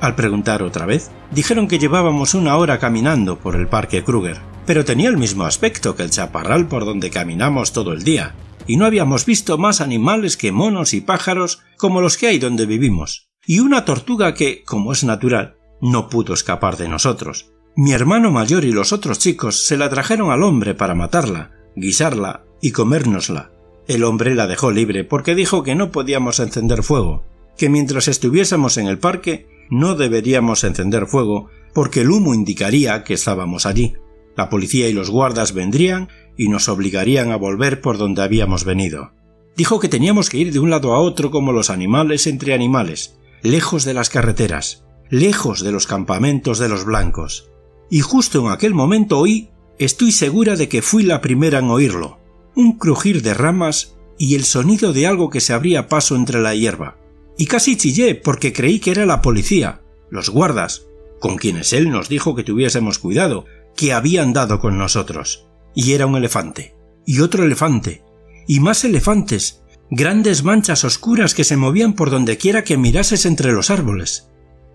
Al 0.00 0.14
preguntar 0.14 0.62
otra 0.62 0.86
vez, 0.86 1.10
dijeron 1.30 1.68
que 1.68 1.78
llevábamos 1.78 2.34
una 2.34 2.56
hora 2.56 2.78
caminando 2.78 3.38
por 3.38 3.56
el 3.56 3.68
Parque 3.68 4.04
Kruger 4.04 4.40
pero 4.66 4.84
tenía 4.84 5.08
el 5.08 5.16
mismo 5.16 5.44
aspecto 5.44 5.94
que 5.94 6.02
el 6.02 6.10
chaparral 6.10 6.68
por 6.68 6.84
donde 6.84 7.10
caminamos 7.10 7.72
todo 7.72 7.92
el 7.92 8.04
día, 8.04 8.34
y 8.66 8.76
no 8.76 8.86
habíamos 8.86 9.26
visto 9.26 9.58
más 9.58 9.80
animales 9.80 10.36
que 10.36 10.52
monos 10.52 10.94
y 10.94 11.00
pájaros 11.00 11.60
como 11.76 12.00
los 12.00 12.16
que 12.16 12.28
hay 12.28 12.38
donde 12.38 12.66
vivimos, 12.66 13.28
y 13.46 13.60
una 13.60 13.84
tortuga 13.84 14.34
que, 14.34 14.62
como 14.64 14.92
es 14.92 15.04
natural, 15.04 15.56
no 15.80 16.08
pudo 16.08 16.32
escapar 16.34 16.76
de 16.76 16.88
nosotros. 16.88 17.50
Mi 17.76 17.92
hermano 17.92 18.30
mayor 18.30 18.64
y 18.64 18.72
los 18.72 18.92
otros 18.92 19.18
chicos 19.18 19.66
se 19.66 19.76
la 19.76 19.90
trajeron 19.90 20.30
al 20.30 20.42
hombre 20.42 20.74
para 20.74 20.94
matarla, 20.94 21.50
guisarla 21.76 22.44
y 22.62 22.70
comérnosla. 22.70 23.50
El 23.86 24.04
hombre 24.04 24.34
la 24.34 24.46
dejó 24.46 24.70
libre 24.70 25.04
porque 25.04 25.34
dijo 25.34 25.62
que 25.62 25.74
no 25.74 25.90
podíamos 25.90 26.40
encender 26.40 26.82
fuego, 26.82 27.24
que 27.56 27.68
mientras 27.68 28.08
estuviésemos 28.08 28.78
en 28.78 28.86
el 28.86 28.98
parque 28.98 29.46
no 29.70 29.94
deberíamos 29.94 30.64
encender 30.64 31.06
fuego 31.06 31.48
porque 31.74 32.00
el 32.00 32.10
humo 32.10 32.34
indicaría 32.34 33.04
que 33.04 33.14
estábamos 33.14 33.66
allí. 33.66 33.94
La 34.36 34.48
policía 34.48 34.88
y 34.88 34.92
los 34.92 35.10
guardas 35.10 35.52
vendrían 35.52 36.08
y 36.36 36.48
nos 36.48 36.68
obligarían 36.68 37.30
a 37.30 37.36
volver 37.36 37.80
por 37.80 37.98
donde 37.98 38.22
habíamos 38.22 38.64
venido. 38.64 39.12
Dijo 39.56 39.78
que 39.78 39.88
teníamos 39.88 40.30
que 40.30 40.38
ir 40.38 40.52
de 40.52 40.58
un 40.58 40.70
lado 40.70 40.94
a 40.94 40.98
otro 40.98 41.30
como 41.30 41.52
los 41.52 41.70
animales 41.70 42.26
entre 42.26 42.54
animales, 42.54 43.18
lejos 43.42 43.84
de 43.84 43.94
las 43.94 44.10
carreteras, 44.10 44.84
lejos 45.10 45.62
de 45.62 45.70
los 45.70 45.86
campamentos 45.86 46.58
de 46.58 46.68
los 46.68 46.84
blancos. 46.84 47.50
Y 47.90 48.00
justo 48.00 48.40
en 48.40 48.52
aquel 48.52 48.74
momento 48.74 49.18
oí, 49.18 49.50
estoy 49.78 50.10
segura 50.10 50.56
de 50.56 50.68
que 50.68 50.82
fui 50.82 51.04
la 51.04 51.20
primera 51.20 51.60
en 51.60 51.70
oírlo, 51.70 52.18
un 52.54 52.78
crujir 52.78 53.22
de 53.22 53.34
ramas 53.34 53.96
y 54.18 54.34
el 54.34 54.44
sonido 54.44 54.92
de 54.92 55.06
algo 55.06 55.30
que 55.30 55.40
se 55.40 55.52
abría 55.52 55.88
paso 55.88 56.16
entre 56.16 56.40
la 56.40 56.54
hierba. 56.54 56.96
Y 57.36 57.46
casi 57.46 57.76
chillé 57.76 58.14
porque 58.14 58.52
creí 58.52 58.78
que 58.78 58.92
era 58.92 59.06
la 59.06 59.22
policía, 59.22 59.82
los 60.10 60.30
guardas, 60.30 60.86
con 61.20 61.36
quienes 61.36 61.72
él 61.72 61.90
nos 61.90 62.08
dijo 62.08 62.34
que 62.34 62.44
tuviésemos 62.44 62.98
cuidado, 62.98 63.46
que 63.76 63.92
habían 63.92 64.32
dado 64.32 64.60
con 64.60 64.78
nosotros. 64.78 65.46
Y 65.74 65.92
era 65.92 66.06
un 66.06 66.16
elefante, 66.16 66.76
y 67.06 67.20
otro 67.20 67.44
elefante, 67.44 68.04
y 68.46 68.60
más 68.60 68.84
elefantes, 68.84 69.62
grandes 69.90 70.44
manchas 70.44 70.84
oscuras 70.84 71.34
que 71.34 71.44
se 71.44 71.56
movían 71.56 71.94
por 71.94 72.10
donde 72.10 72.36
quiera 72.36 72.62
que 72.62 72.76
mirases 72.76 73.26
entre 73.26 73.52
los 73.52 73.70
árboles. 73.70 74.28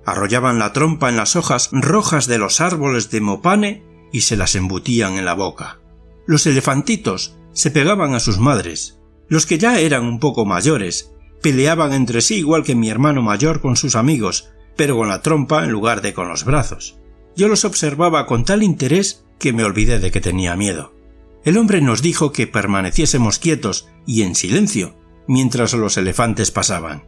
Arrollaban 0.05 0.59
la 0.59 0.73
trompa 0.73 1.09
en 1.09 1.17
las 1.17 1.35
hojas 1.35 1.69
rojas 1.71 2.27
de 2.27 2.37
los 2.37 2.61
árboles 2.61 3.09
de 3.11 3.21
mopane 3.21 3.83
y 4.11 4.21
se 4.21 4.35
las 4.35 4.55
embutían 4.55 5.13
en 5.17 5.25
la 5.25 5.33
boca. 5.33 5.79
Los 6.25 6.45
elefantitos 6.45 7.38
se 7.59 7.71
pegaban 7.71 8.13
a 8.13 8.21
sus 8.21 8.39
madres. 8.39 8.99
Los 9.27 9.45
que 9.45 9.57
ya 9.57 9.81
eran 9.81 10.05
un 10.05 10.21
poco 10.21 10.45
mayores 10.45 11.11
peleaban 11.41 11.91
entre 11.91 12.21
sí 12.21 12.35
igual 12.35 12.63
que 12.63 12.73
mi 12.73 12.89
hermano 12.89 13.21
mayor 13.21 13.59
con 13.59 13.75
sus 13.75 13.97
amigos, 13.97 14.49
pero 14.77 14.95
con 14.95 15.09
la 15.09 15.21
trompa 15.21 15.65
en 15.65 15.71
lugar 15.71 16.01
de 16.01 16.13
con 16.13 16.29
los 16.29 16.45
brazos. 16.45 16.97
Yo 17.35 17.49
los 17.49 17.65
observaba 17.65 18.25
con 18.27 18.45
tal 18.45 18.63
interés 18.63 19.25
que 19.39 19.51
me 19.51 19.65
olvidé 19.65 19.99
de 19.99 20.09
que 20.09 20.21
tenía 20.21 20.55
miedo. 20.55 20.95
El 21.43 21.57
hombre 21.57 21.81
nos 21.81 22.01
dijo 22.01 22.31
que 22.31 22.47
permaneciésemos 22.47 23.39
quietos 23.39 23.89
y 24.07 24.21
en 24.21 24.35
silencio 24.35 24.95
mientras 25.27 25.73
los 25.73 25.97
elefantes 25.97 26.51
pasaban. 26.51 27.03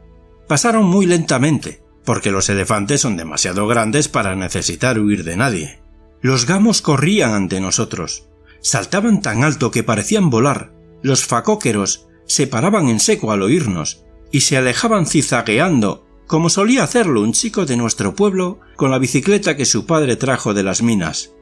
Pasaron 0.49 0.83
muy 0.85 1.05
lentamente, 1.05 1.81
porque 2.03 2.31
los 2.31 2.49
elefantes 2.49 2.99
son 2.99 3.15
demasiado 3.15 3.67
grandes 3.67 4.09
para 4.09 4.35
necesitar 4.35 4.99
huir 4.99 5.23
de 5.23 5.37
nadie. 5.37 5.81
Los 6.21 6.45
gamos 6.45 6.81
corrían 6.81 7.33
ante 7.33 7.61
nosotros, 7.61 8.27
saltaban 8.61 9.21
tan 9.21 9.43
alto 9.43 9.71
que 9.71 9.83
parecían 9.83 10.29
volar, 10.29 10.73
los 11.01 11.25
facóqueros 11.25 12.07
se 12.25 12.47
paraban 12.47 12.87
en 12.87 12.99
seco 12.99 13.31
al 13.31 13.41
oírnos 13.41 14.05
y 14.31 14.41
se 14.41 14.57
alejaban 14.57 15.05
cizagueando 15.05 16.05
como 16.31 16.49
solía 16.49 16.83
hacerlo 16.83 17.21
un 17.21 17.33
chico 17.33 17.65
de 17.65 17.75
nuestro 17.75 18.15
pueblo 18.15 18.61
con 18.77 18.89
la 18.89 18.99
bicicleta 18.99 19.57
que 19.57 19.65
su 19.65 19.85
padre 19.85 20.15
trajo 20.15 20.53
de 20.53 20.63
las 20.63 20.81
minas. 20.81 21.33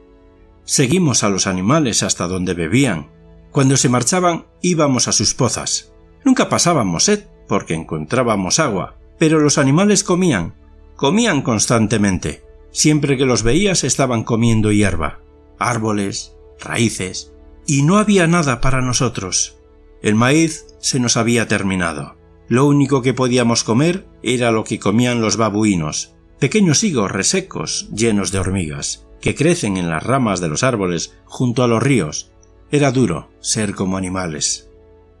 Seguimos 0.64 1.22
a 1.22 1.28
los 1.28 1.46
animales 1.46 2.02
hasta 2.02 2.26
donde 2.26 2.54
bebían. 2.54 3.08
Cuando 3.52 3.76
se 3.76 3.88
marchaban 3.88 4.46
íbamos 4.62 5.06
a 5.06 5.12
sus 5.12 5.32
pozas. 5.34 5.92
Nunca 6.24 6.48
pasábamos 6.48 7.04
sed 7.04 7.26
porque 7.46 7.74
encontrábamos 7.74 8.58
agua, 8.58 8.96
pero 9.16 9.38
los 9.38 9.58
animales 9.58 10.02
comían, 10.02 10.54
comían 10.96 11.42
constantemente. 11.42 12.42
Siempre 12.72 13.16
que 13.16 13.26
los 13.26 13.44
veías 13.44 13.84
estaban 13.84 14.24
comiendo 14.24 14.72
hierba, 14.72 15.20
árboles, 15.58 16.34
raíces, 16.60 17.32
y 17.66 17.82
no 17.82 17.98
había 17.98 18.26
nada 18.26 18.60
para 18.60 18.80
nosotros. 18.80 19.58
El 20.02 20.14
maíz 20.14 20.66
se 20.80 20.98
nos 20.98 21.16
había 21.16 21.46
terminado. 21.48 22.16
Lo 22.48 22.66
único 22.66 23.02
que 23.02 23.14
podíamos 23.14 23.64
comer 23.64 24.06
era 24.22 24.50
lo 24.50 24.64
que 24.64 24.78
comían 24.78 25.20
los 25.20 25.36
babuinos, 25.36 26.14
pequeños 26.38 26.82
higos 26.82 27.10
resecos 27.10 27.88
llenos 27.94 28.32
de 28.32 28.38
hormigas, 28.38 29.06
que 29.20 29.34
crecen 29.34 29.76
en 29.76 29.88
las 29.88 30.02
ramas 30.02 30.40
de 30.40 30.48
los 30.48 30.64
árboles 30.64 31.14
junto 31.26 31.62
a 31.62 31.68
los 31.68 31.82
ríos. 31.82 32.32
Era 32.72 32.90
duro 32.90 33.28
ser 33.40 33.74
como 33.74 33.96
animales. 33.96 34.68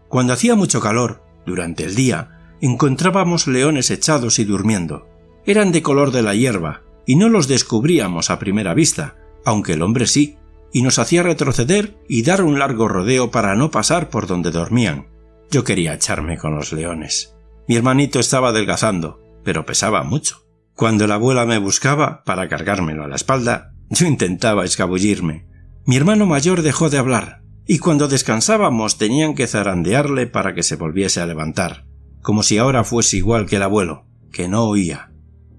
Cuando 0.08 0.32
hacía 0.32 0.56
mucho 0.56 0.80
calor, 0.80 1.22
durante 1.46 1.84
el 1.84 1.94
día, 1.94 2.54
encontrábamos 2.60 3.46
leones 3.46 3.90
echados 3.90 4.38
y 4.38 4.44
durmiendo. 4.44 5.06
Eran 5.46 5.72
de 5.72 5.82
color 5.82 6.10
de 6.10 6.22
la 6.22 6.34
hierba, 6.34 6.82
y 7.06 7.16
no 7.16 7.28
los 7.28 7.48
descubríamos 7.48 8.30
a 8.30 8.38
primera 8.38 8.74
vista, 8.74 9.16
aunque 9.44 9.74
el 9.74 9.82
hombre 9.82 10.06
sí, 10.06 10.36
y 10.72 10.82
nos 10.82 10.98
hacía 10.98 11.22
retroceder 11.22 11.96
y 12.08 12.22
dar 12.22 12.42
un 12.42 12.58
largo 12.58 12.88
rodeo 12.88 13.30
para 13.30 13.54
no 13.54 13.70
pasar 13.70 14.08
por 14.08 14.26
donde 14.26 14.50
dormían. 14.50 15.08
Yo 15.50 15.64
quería 15.64 15.94
echarme 15.94 16.38
con 16.38 16.54
los 16.54 16.72
leones. 16.72 17.34
Mi 17.66 17.76
hermanito 17.76 18.20
estaba 18.20 18.50
adelgazando, 18.50 19.20
pero 19.44 19.66
pesaba 19.66 20.02
mucho. 20.02 20.46
Cuando 20.74 21.06
la 21.06 21.14
abuela 21.14 21.44
me 21.44 21.58
buscaba 21.58 22.22
para 22.24 22.48
cargármelo 22.48 23.04
a 23.04 23.08
la 23.08 23.16
espalda, 23.16 23.74
yo 23.90 24.06
intentaba 24.06 24.64
escabullirme. 24.64 25.46
Mi 25.84 25.96
hermano 25.96 26.26
mayor 26.26 26.62
dejó 26.62 26.88
de 26.90 26.98
hablar, 26.98 27.42
y 27.66 27.78
cuando 27.78 28.08
descansábamos 28.08 28.98
tenían 28.98 29.34
que 29.34 29.46
zarandearle 29.46 30.26
para 30.26 30.54
que 30.54 30.62
se 30.62 30.76
volviese 30.76 31.20
a 31.20 31.26
levantar, 31.26 31.84
como 32.22 32.42
si 32.42 32.58
ahora 32.58 32.84
fuese 32.84 33.16
igual 33.16 33.46
que 33.46 33.56
el 33.56 33.62
abuelo, 33.62 34.06
que 34.32 34.48
no 34.48 34.64
oía. 34.64 35.12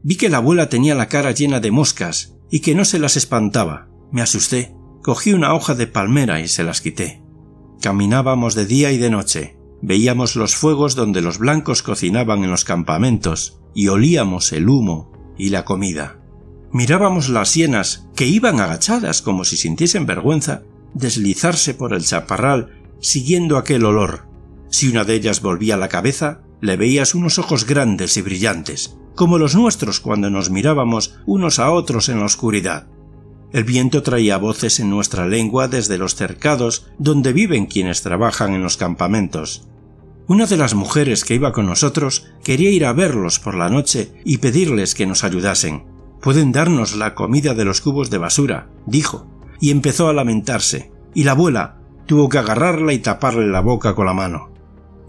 Vi 0.03 0.15
que 0.15 0.29
la 0.29 0.37
abuela 0.37 0.69
tenía 0.69 0.95
la 0.95 1.07
cara 1.07 1.31
llena 1.31 1.59
de 1.59 1.71
moscas 1.71 2.35
y 2.49 2.61
que 2.61 2.75
no 2.75 2.85
se 2.85 2.99
las 2.99 3.17
espantaba. 3.17 3.87
Me 4.11 4.21
asusté, 4.21 4.73
cogí 5.01 5.33
una 5.33 5.53
hoja 5.53 5.75
de 5.75 5.87
palmera 5.87 6.39
y 6.39 6.47
se 6.47 6.63
las 6.63 6.81
quité. 6.81 7.21
Caminábamos 7.81 8.55
de 8.55 8.65
día 8.65 8.91
y 8.91 8.97
de 8.97 9.09
noche, 9.09 9.57
veíamos 9.81 10.35
los 10.35 10.55
fuegos 10.55 10.95
donde 10.95 11.21
los 11.21 11.39
blancos 11.39 11.81
cocinaban 11.83 12.43
en 12.43 12.51
los 12.51 12.65
campamentos 12.65 13.59
y 13.73 13.87
olíamos 13.87 14.51
el 14.53 14.69
humo 14.69 15.11
y 15.37 15.49
la 15.49 15.65
comida. 15.65 16.19
Mirábamos 16.71 17.29
las 17.29 17.49
sienas, 17.49 18.07
que 18.15 18.27
iban 18.27 18.59
agachadas 18.59 19.21
como 19.21 19.43
si 19.43 19.57
sintiesen 19.57 20.05
vergüenza, 20.05 20.63
deslizarse 20.93 21.73
por 21.73 21.93
el 21.93 22.03
chaparral 22.03 22.81
siguiendo 23.01 23.57
aquel 23.57 23.83
olor. 23.83 24.27
Si 24.69 24.87
una 24.87 25.03
de 25.03 25.15
ellas 25.15 25.41
volvía 25.41 25.75
la 25.75 25.89
cabeza, 25.89 26.43
le 26.61 26.77
veías 26.77 27.15
unos 27.15 27.39
ojos 27.39 27.65
grandes 27.65 28.15
y 28.15 28.21
brillantes, 28.21 28.95
como 29.15 29.37
los 29.37 29.55
nuestros 29.55 29.99
cuando 29.99 30.29
nos 30.29 30.49
mirábamos 30.49 31.19
unos 31.25 31.59
a 31.59 31.71
otros 31.71 32.07
en 32.07 32.19
la 32.19 32.25
oscuridad. 32.25 32.87
El 33.53 33.65
viento 33.65 34.01
traía 34.01 34.37
voces 34.37 34.79
en 34.79 34.89
nuestra 34.89 35.27
lengua 35.27 35.67
desde 35.67 35.97
los 35.97 36.15
cercados 36.15 36.87
donde 36.97 37.33
viven 37.33 37.65
quienes 37.65 38.01
trabajan 38.01 38.53
en 38.53 38.63
los 38.63 38.77
campamentos. 38.77 39.67
Una 40.27 40.45
de 40.45 40.55
las 40.55 40.73
mujeres 40.73 41.25
que 41.25 41.35
iba 41.35 41.51
con 41.51 41.65
nosotros 41.65 42.27
quería 42.43 42.69
ir 42.69 42.85
a 42.85 42.93
verlos 42.93 43.39
por 43.39 43.55
la 43.55 43.69
noche 43.69 44.13
y 44.23 44.37
pedirles 44.37 44.95
que 44.95 45.05
nos 45.05 45.25
ayudasen. 45.25 45.83
Pueden 46.21 46.53
darnos 46.53 46.95
la 46.95 47.15
comida 47.15 47.53
de 47.53 47.65
los 47.65 47.81
cubos 47.81 48.09
de 48.09 48.19
basura, 48.19 48.69
dijo, 48.85 49.27
y 49.59 49.71
empezó 49.71 50.07
a 50.07 50.13
lamentarse, 50.13 50.91
y 51.13 51.25
la 51.25 51.31
abuela 51.31 51.81
tuvo 52.05 52.29
que 52.29 52.37
agarrarla 52.37 52.93
y 52.93 52.99
taparle 52.99 53.47
la 53.47 53.59
boca 53.59 53.95
con 53.95 54.05
la 54.05 54.13
mano. 54.13 54.51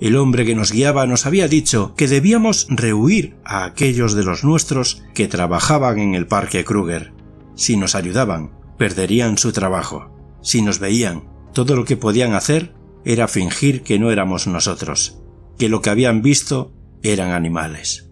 El 0.01 0.17
hombre 0.17 0.45
que 0.45 0.57
nos 0.57 0.73
guiaba 0.73 1.07
nos 1.07 1.27
había 1.27 1.47
dicho 1.47 1.95
que 1.97 2.09
debíamos 2.09 2.67
rehuir 2.69 3.37
a 3.45 3.65
aquellos 3.65 4.15
de 4.15 4.25
los 4.25 4.43
nuestros 4.43 5.05
que 5.15 5.29
trabajaban 5.29 6.01
en 6.01 6.15
el 6.17 6.27
parque 6.27 6.65
Kruger. 6.65 7.13
Si 7.55 7.77
nos 7.77 7.95
ayudaban, 7.95 8.53
perderían 8.79 9.39
su 9.39 9.53
trabajo. 9.53 10.11
Si 10.43 10.63
nos 10.63 10.79
veían, 10.79 11.25
todo 11.53 11.77
lo 11.77 11.85
que 11.85 11.97
podían 11.97 12.35
hacer 12.35 12.75
era 13.05 13.29
fingir 13.29 13.83
que 13.83 13.99
no 13.99 14.11
éramos 14.11 14.47
nosotros, 14.47 15.21
que 15.59 15.69
lo 15.69 15.83
que 15.83 15.91
habían 15.91 16.23
visto 16.23 16.73
eran 17.03 17.31
animales. 17.31 18.11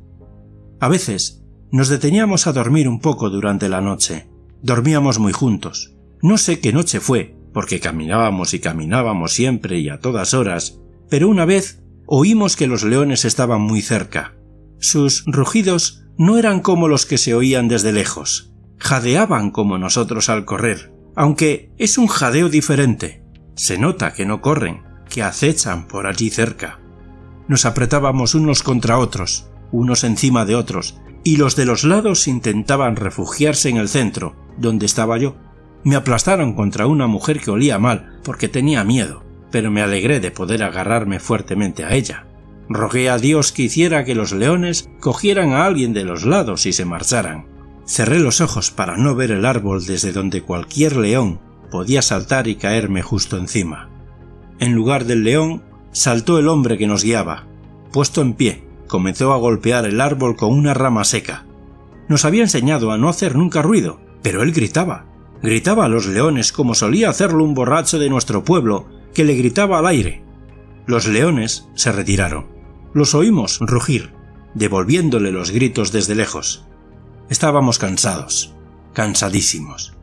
A 0.80 0.88
veces 0.88 1.42
nos 1.70 1.88
deteníamos 1.88 2.46
a 2.46 2.52
dormir 2.52 2.88
un 2.88 3.00
poco 3.00 3.30
durante 3.30 3.68
la 3.68 3.80
noche. 3.80 4.28
Dormíamos 4.62 5.18
muy 5.18 5.32
juntos. 5.32 5.94
No 6.22 6.36
sé 6.36 6.60
qué 6.60 6.72
noche 6.72 7.00
fue, 7.00 7.36
porque 7.52 7.80
caminábamos 7.80 8.54
y 8.54 8.60
caminábamos 8.60 9.32
siempre 9.32 9.78
y 9.78 9.88
a 9.88 10.00
todas 10.00 10.34
horas, 10.34 10.80
pero 11.08 11.28
una 11.28 11.44
vez 11.44 11.82
oímos 12.06 12.56
que 12.56 12.66
los 12.66 12.82
leones 12.82 13.24
estaban 13.24 13.60
muy 13.60 13.82
cerca. 13.82 14.36
Sus 14.78 15.24
rugidos 15.26 16.04
no 16.18 16.38
eran 16.38 16.60
como 16.60 16.88
los 16.88 17.06
que 17.06 17.18
se 17.18 17.34
oían 17.34 17.68
desde 17.68 17.92
lejos. 17.92 18.49
Jadeaban 18.80 19.50
como 19.50 19.78
nosotros 19.78 20.28
al 20.28 20.44
correr, 20.44 20.92
aunque 21.14 21.70
es 21.78 21.98
un 21.98 22.06
jadeo 22.06 22.48
diferente. 22.48 23.22
Se 23.54 23.78
nota 23.78 24.14
que 24.14 24.24
no 24.24 24.40
corren, 24.40 24.82
que 25.08 25.22
acechan 25.22 25.86
por 25.86 26.06
allí 26.06 26.30
cerca. 26.30 26.80
Nos 27.46 27.66
apretábamos 27.66 28.34
unos 28.34 28.62
contra 28.62 28.98
otros, 28.98 29.50
unos 29.70 30.02
encima 30.02 30.46
de 30.46 30.54
otros, 30.54 30.98
y 31.24 31.36
los 31.36 31.56
de 31.56 31.66
los 31.66 31.84
lados 31.84 32.26
intentaban 32.26 32.96
refugiarse 32.96 33.68
en 33.68 33.76
el 33.76 33.88
centro, 33.88 34.34
donde 34.56 34.86
estaba 34.86 35.18
yo. 35.18 35.36
Me 35.84 35.96
aplastaron 35.96 36.54
contra 36.54 36.86
una 36.86 37.06
mujer 37.06 37.40
que 37.40 37.50
olía 37.50 37.78
mal, 37.78 38.18
porque 38.24 38.48
tenía 38.48 38.82
miedo, 38.84 39.22
pero 39.50 39.70
me 39.70 39.82
alegré 39.82 40.20
de 40.20 40.30
poder 40.30 40.62
agarrarme 40.62 41.20
fuertemente 41.20 41.84
a 41.84 41.94
ella. 41.94 42.26
Rogué 42.68 43.10
a 43.10 43.18
Dios 43.18 43.52
que 43.52 43.62
hiciera 43.62 44.04
que 44.04 44.14
los 44.14 44.32
leones 44.32 44.88
cogieran 45.00 45.52
a 45.52 45.66
alguien 45.66 45.92
de 45.92 46.04
los 46.04 46.24
lados 46.24 46.66
y 46.66 46.72
se 46.72 46.84
marcharan. 46.84 47.49
Cerré 47.90 48.20
los 48.20 48.40
ojos 48.40 48.70
para 48.70 48.96
no 48.96 49.16
ver 49.16 49.32
el 49.32 49.44
árbol 49.44 49.84
desde 49.84 50.12
donde 50.12 50.42
cualquier 50.42 50.94
león 50.94 51.40
podía 51.72 52.02
saltar 52.02 52.46
y 52.46 52.54
caerme 52.54 53.02
justo 53.02 53.36
encima. 53.36 53.90
En 54.60 54.74
lugar 54.74 55.06
del 55.06 55.24
león, 55.24 55.64
saltó 55.90 56.38
el 56.38 56.46
hombre 56.46 56.78
que 56.78 56.86
nos 56.86 57.02
guiaba. 57.02 57.48
Puesto 57.90 58.22
en 58.22 58.34
pie, 58.34 58.62
comenzó 58.86 59.32
a 59.32 59.38
golpear 59.38 59.86
el 59.86 60.00
árbol 60.00 60.36
con 60.36 60.52
una 60.52 60.72
rama 60.72 61.02
seca. 61.02 61.46
Nos 62.08 62.24
había 62.24 62.42
enseñado 62.42 62.92
a 62.92 62.96
no 62.96 63.08
hacer 63.08 63.34
nunca 63.34 63.60
ruido, 63.60 64.00
pero 64.22 64.44
él 64.44 64.52
gritaba. 64.52 65.06
Gritaba 65.42 65.86
a 65.86 65.88
los 65.88 66.06
leones 66.06 66.52
como 66.52 66.76
solía 66.76 67.10
hacerlo 67.10 67.42
un 67.42 67.54
borracho 67.54 67.98
de 67.98 68.08
nuestro 68.08 68.44
pueblo, 68.44 68.86
que 69.14 69.24
le 69.24 69.34
gritaba 69.34 69.80
al 69.80 69.88
aire. 69.88 70.22
Los 70.86 71.08
leones 71.08 71.66
se 71.74 71.90
retiraron. 71.90 72.46
Los 72.94 73.16
oímos 73.16 73.58
rugir, 73.58 74.12
devolviéndole 74.54 75.32
los 75.32 75.50
gritos 75.50 75.90
desde 75.90 76.14
lejos. 76.14 76.69
Estábamos 77.30 77.78
cansados, 77.78 78.56
cansadísimos. 78.92 79.96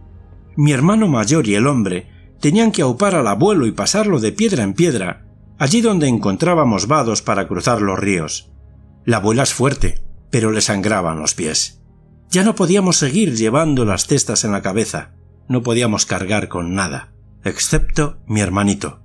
Mi 0.55 0.71
hermano 0.71 1.09
mayor 1.09 1.45
y 1.47 1.55
el 1.55 1.67
hombre 1.67 2.09
tenían 2.39 2.71
que 2.71 2.81
aupar 2.81 3.15
al 3.15 3.27
abuelo 3.27 3.67
y 3.67 3.73
pasarlo 3.73 4.21
de 4.21 4.31
piedra 4.31 4.63
en 4.63 4.73
piedra, 4.73 5.27
allí 5.59 5.81
donde 5.81 6.07
encontrábamos 6.07 6.87
vados 6.87 7.21
para 7.21 7.45
cruzar 7.45 7.81
los 7.81 7.99
ríos. 7.99 8.49
La 9.03 9.17
abuela 9.17 9.43
es 9.43 9.53
fuerte, 9.53 10.01
pero 10.31 10.51
le 10.51 10.61
sangraban 10.61 11.19
los 11.19 11.33
pies. 11.33 11.81
Ya 12.29 12.45
no 12.45 12.55
podíamos 12.55 12.95
seguir 12.95 13.35
llevando 13.35 13.83
las 13.83 14.07
cestas 14.07 14.45
en 14.45 14.53
la 14.53 14.61
cabeza, 14.61 15.11
no 15.49 15.63
podíamos 15.63 16.05
cargar 16.05 16.47
con 16.47 16.75
nada, 16.75 17.11
excepto 17.43 18.19
mi 18.25 18.39
hermanito. 18.39 19.01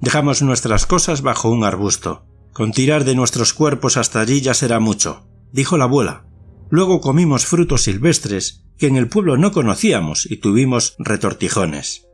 Dejamos 0.00 0.40
nuestras 0.40 0.86
cosas 0.86 1.20
bajo 1.20 1.50
un 1.50 1.64
arbusto. 1.64 2.24
Con 2.54 2.72
tirar 2.72 3.04
de 3.04 3.14
nuestros 3.14 3.52
cuerpos 3.52 3.98
hasta 3.98 4.20
allí 4.20 4.40
ya 4.40 4.54
será 4.54 4.80
mucho, 4.80 5.26
dijo 5.52 5.76
la 5.76 5.84
abuela. 5.84 6.24
Luego 6.72 7.02
comimos 7.02 7.44
frutos 7.44 7.82
silvestres 7.82 8.64
que 8.78 8.86
en 8.86 8.96
el 8.96 9.06
pueblo 9.06 9.36
no 9.36 9.52
conocíamos 9.52 10.24
y 10.24 10.38
tuvimos 10.38 10.96
retortijones. 10.98 12.08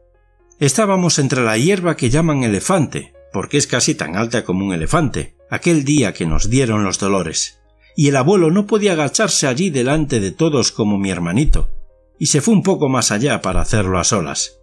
Estábamos 0.58 1.20
entre 1.20 1.44
la 1.44 1.56
hierba 1.56 1.96
que 1.96 2.10
llaman 2.10 2.42
elefante, 2.42 3.14
porque 3.32 3.56
es 3.56 3.68
casi 3.68 3.94
tan 3.94 4.16
alta 4.16 4.44
como 4.44 4.66
un 4.66 4.74
elefante, 4.74 5.36
aquel 5.48 5.84
día 5.84 6.12
que 6.12 6.26
nos 6.26 6.50
dieron 6.50 6.82
los 6.82 6.98
dolores, 6.98 7.60
y 7.94 8.08
el 8.08 8.16
abuelo 8.16 8.50
no 8.50 8.66
podía 8.66 8.94
agacharse 8.94 9.46
allí 9.46 9.70
delante 9.70 10.18
de 10.18 10.32
todos 10.32 10.72
como 10.72 10.98
mi 10.98 11.10
hermanito, 11.10 11.70
y 12.18 12.26
se 12.26 12.40
fue 12.40 12.52
un 12.52 12.64
poco 12.64 12.88
más 12.88 13.12
allá 13.12 13.40
para 13.42 13.60
hacerlo 13.60 14.00
a 14.00 14.02
solas. 14.02 14.58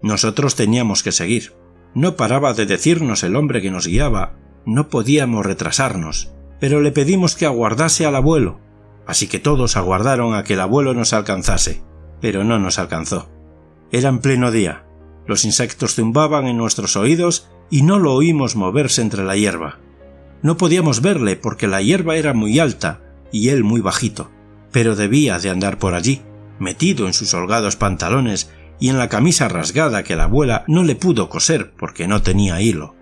Nosotros 0.00 0.54
teníamos 0.54 1.02
que 1.02 1.12
seguir. 1.12 1.52
No 1.94 2.16
paraba 2.16 2.54
de 2.54 2.64
decirnos 2.64 3.22
el 3.22 3.36
hombre 3.36 3.60
que 3.60 3.70
nos 3.70 3.86
guiaba, 3.88 4.38
no 4.64 4.88
podíamos 4.88 5.44
retrasarnos, 5.44 6.32
pero 6.60 6.80
le 6.80 6.92
pedimos 6.92 7.36
que 7.36 7.44
aguardase 7.44 8.06
al 8.06 8.16
abuelo, 8.16 8.64
así 9.06 9.26
que 9.26 9.38
todos 9.38 9.76
aguardaron 9.76 10.34
a 10.34 10.44
que 10.44 10.54
el 10.54 10.60
abuelo 10.60 10.94
nos 10.94 11.12
alcanzase, 11.12 11.82
pero 12.20 12.44
no 12.44 12.58
nos 12.58 12.78
alcanzó. 12.78 13.28
Era 13.92 14.08
en 14.08 14.18
pleno 14.18 14.50
día. 14.50 14.86
Los 15.26 15.44
insectos 15.44 15.94
zumbaban 15.94 16.46
en 16.46 16.56
nuestros 16.56 16.96
oídos 16.96 17.48
y 17.70 17.82
no 17.82 17.98
lo 17.98 18.14
oímos 18.14 18.56
moverse 18.56 19.02
entre 19.02 19.24
la 19.24 19.36
hierba. 19.36 19.78
No 20.42 20.56
podíamos 20.56 21.00
verle 21.00 21.36
porque 21.36 21.66
la 21.66 21.80
hierba 21.80 22.16
era 22.16 22.34
muy 22.34 22.58
alta 22.58 23.00
y 23.32 23.48
él 23.48 23.64
muy 23.64 23.80
bajito, 23.80 24.30
pero 24.72 24.96
debía 24.96 25.38
de 25.38 25.50
andar 25.50 25.78
por 25.78 25.94
allí, 25.94 26.22
metido 26.58 27.06
en 27.06 27.14
sus 27.14 27.32
holgados 27.34 27.76
pantalones 27.76 28.50
y 28.78 28.88
en 28.88 28.98
la 28.98 29.08
camisa 29.08 29.48
rasgada 29.48 30.02
que 30.02 30.16
la 30.16 30.24
abuela 30.24 30.64
no 30.66 30.82
le 30.82 30.96
pudo 30.96 31.28
coser 31.28 31.72
porque 31.78 32.06
no 32.06 32.22
tenía 32.22 32.60
hilo. 32.60 32.94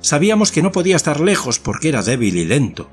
Sabíamos 0.00 0.52
que 0.52 0.62
no 0.62 0.72
podía 0.72 0.96
estar 0.96 1.20
lejos 1.20 1.58
porque 1.58 1.88
era 1.88 2.02
débil 2.02 2.36
y 2.36 2.44
lento. 2.44 2.90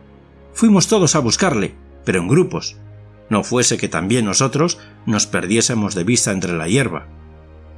Fuimos 0.54 0.88
todos 0.88 1.16
a 1.16 1.20
buscarle, 1.20 1.76
pero 2.06 2.22
en 2.22 2.28
grupos, 2.28 2.78
no 3.30 3.44
fuese 3.44 3.78
que 3.78 3.88
también 3.88 4.26
nosotros 4.26 4.78
nos 5.06 5.26
perdiésemos 5.28 5.96
de 5.96 6.04
vista 6.04 6.32
entre 6.32 6.54
la 6.54 6.68
hierba. 6.68 7.08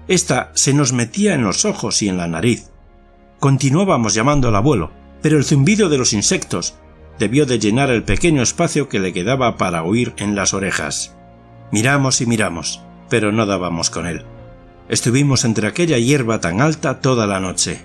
Esta 0.07 0.51
se 0.53 0.73
nos 0.73 0.93
metía 0.93 1.33
en 1.33 1.43
los 1.43 1.65
ojos 1.65 2.01
y 2.01 2.09
en 2.09 2.17
la 2.17 2.27
nariz. 2.27 2.69
Continuábamos 3.39 4.13
llamando 4.13 4.49
al 4.49 4.55
abuelo, 4.55 4.91
pero 5.21 5.37
el 5.37 5.45
zumbido 5.45 5.89
de 5.89 5.97
los 5.97 6.13
insectos 6.13 6.75
debió 7.19 7.45
de 7.45 7.59
llenar 7.59 7.89
el 7.89 8.03
pequeño 8.03 8.41
espacio 8.41 8.89
que 8.89 8.99
le 8.99 9.13
quedaba 9.13 9.57
para 9.57 9.83
oír 9.83 10.13
en 10.17 10.35
las 10.35 10.53
orejas. 10.53 11.15
Miramos 11.71 12.21
y 12.21 12.25
miramos, 12.25 12.81
pero 13.09 13.31
no 13.31 13.45
dábamos 13.45 13.89
con 13.89 14.05
él. 14.05 14.25
Estuvimos 14.89 15.43
entre 15.43 15.67
aquella 15.67 15.97
hierba 15.97 16.39
tan 16.39 16.61
alta 16.61 16.99
toda 17.01 17.27
la 17.27 17.39
noche. 17.39 17.81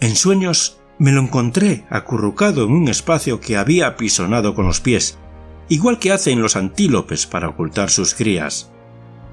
En 0.00 0.14
sueños 0.14 0.78
me 0.98 1.12
lo 1.12 1.20
encontré 1.20 1.84
acurrucado 1.90 2.64
en 2.64 2.72
un 2.72 2.88
espacio 2.88 3.40
que 3.40 3.56
había 3.56 3.88
apisonado 3.88 4.54
con 4.54 4.66
los 4.66 4.80
pies, 4.80 5.18
igual 5.68 5.98
que 5.98 6.12
hacen 6.12 6.42
los 6.42 6.56
antílopes 6.56 7.26
para 7.26 7.48
ocultar 7.48 7.90
sus 7.90 8.14
crías. 8.14 8.70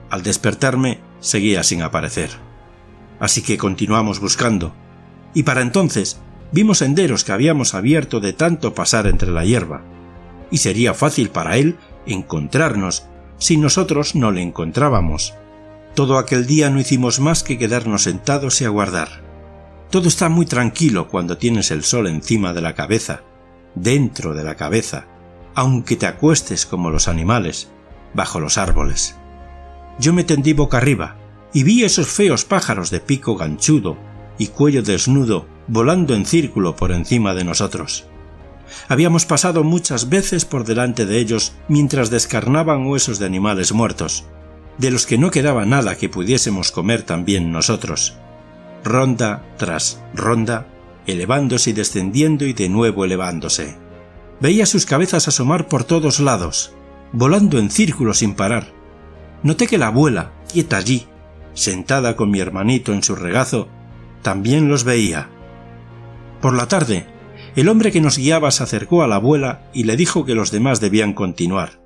Al 0.09 0.23
despertarme 0.23 0.99
seguía 1.19 1.63
sin 1.63 1.81
aparecer. 1.81 2.29
Así 3.19 3.41
que 3.41 3.57
continuamos 3.57 4.19
buscando, 4.19 4.73
y 5.33 5.43
para 5.43 5.61
entonces 5.61 6.19
vimos 6.51 6.79
senderos 6.79 7.23
que 7.23 7.31
habíamos 7.31 7.73
abierto 7.73 8.19
de 8.19 8.33
tanto 8.33 8.73
pasar 8.73 9.07
entre 9.07 9.31
la 9.31 9.45
hierba, 9.45 9.83
y 10.51 10.57
sería 10.57 10.93
fácil 10.93 11.29
para 11.29 11.57
él 11.57 11.77
encontrarnos 12.05 13.05
si 13.37 13.57
nosotros 13.57 14.15
no 14.15 14.31
le 14.31 14.41
encontrábamos. 14.41 15.33
Todo 15.95 16.17
aquel 16.17 16.45
día 16.45 16.69
no 16.69 16.79
hicimos 16.79 17.19
más 17.19 17.43
que 17.43 17.57
quedarnos 17.57 18.03
sentados 18.03 18.61
y 18.61 18.65
aguardar. 18.65 19.21
Todo 19.89 20.07
está 20.07 20.29
muy 20.29 20.45
tranquilo 20.45 21.07
cuando 21.07 21.37
tienes 21.37 21.71
el 21.71 21.83
sol 21.83 22.07
encima 22.07 22.53
de 22.53 22.61
la 22.61 22.75
cabeza, 22.75 23.23
dentro 23.75 24.33
de 24.33 24.43
la 24.43 24.55
cabeza, 24.55 25.07
aunque 25.59 25.97
te 25.97 26.05
acuestes 26.05 26.65
como 26.65 26.89
los 26.89 27.09
animales, 27.09 27.67
bajo 28.13 28.39
los 28.39 28.57
árboles. 28.57 29.17
Yo 29.99 30.13
me 30.13 30.23
tendí 30.23 30.53
boca 30.53 30.77
arriba 30.77 31.17
y 31.51 31.63
vi 31.63 31.83
esos 31.83 32.07
feos 32.07 32.45
pájaros 32.45 32.91
de 32.91 33.01
pico 33.01 33.35
ganchudo 33.35 33.97
y 34.37 34.47
cuello 34.47 34.83
desnudo 34.83 35.47
volando 35.67 36.15
en 36.15 36.25
círculo 36.25 36.77
por 36.77 36.93
encima 36.93 37.33
de 37.33 37.43
nosotros. 37.43 38.05
Habíamos 38.87 39.25
pasado 39.25 39.65
muchas 39.65 40.07
veces 40.07 40.45
por 40.45 40.63
delante 40.63 41.05
de 41.05 41.19
ellos 41.19 41.51
mientras 41.67 42.09
descarnaban 42.09 42.87
huesos 42.87 43.19
de 43.19 43.25
animales 43.25 43.73
muertos, 43.73 44.23
de 44.77 44.91
los 44.91 45.05
que 45.05 45.17
no 45.17 45.29
quedaba 45.29 45.65
nada 45.65 45.97
que 45.97 46.07
pudiésemos 46.07 46.71
comer 46.71 47.03
también 47.03 47.51
nosotros. 47.51 48.15
Ronda 48.85 49.43
tras 49.57 50.01
ronda, 50.13 50.67
elevándose 51.05 51.71
y 51.71 51.73
descendiendo 51.73 52.45
y 52.45 52.53
de 52.53 52.69
nuevo 52.69 53.03
elevándose. 53.03 53.88
Veía 54.41 54.65
sus 54.65 54.85
cabezas 54.85 55.27
asomar 55.27 55.67
por 55.67 55.83
todos 55.83 56.19
lados, 56.19 56.73
volando 57.11 57.59
en 57.59 57.69
círculo 57.69 58.13
sin 58.13 58.35
parar. 58.35 58.73
Noté 59.43 59.67
que 59.67 59.77
la 59.77 59.87
abuela, 59.87 60.33
quieta 60.51 60.77
allí, 60.77 61.07
sentada 61.53 62.15
con 62.15 62.31
mi 62.31 62.39
hermanito 62.39 62.93
en 62.93 63.03
su 63.03 63.15
regazo, 63.15 63.67
también 64.21 64.69
los 64.69 64.83
veía. 64.83 65.29
Por 66.41 66.53
la 66.53 66.67
tarde, 66.67 67.05
el 67.55 67.67
hombre 67.67 67.91
que 67.91 68.01
nos 68.01 68.17
guiaba 68.17 68.51
se 68.51 68.63
acercó 68.63 69.03
a 69.03 69.07
la 69.07 69.15
abuela 69.15 69.69
y 69.73 69.83
le 69.83 69.97
dijo 69.97 70.25
que 70.25 70.35
los 70.35 70.51
demás 70.51 70.79
debían 70.79 71.13
continuar. 71.13 71.81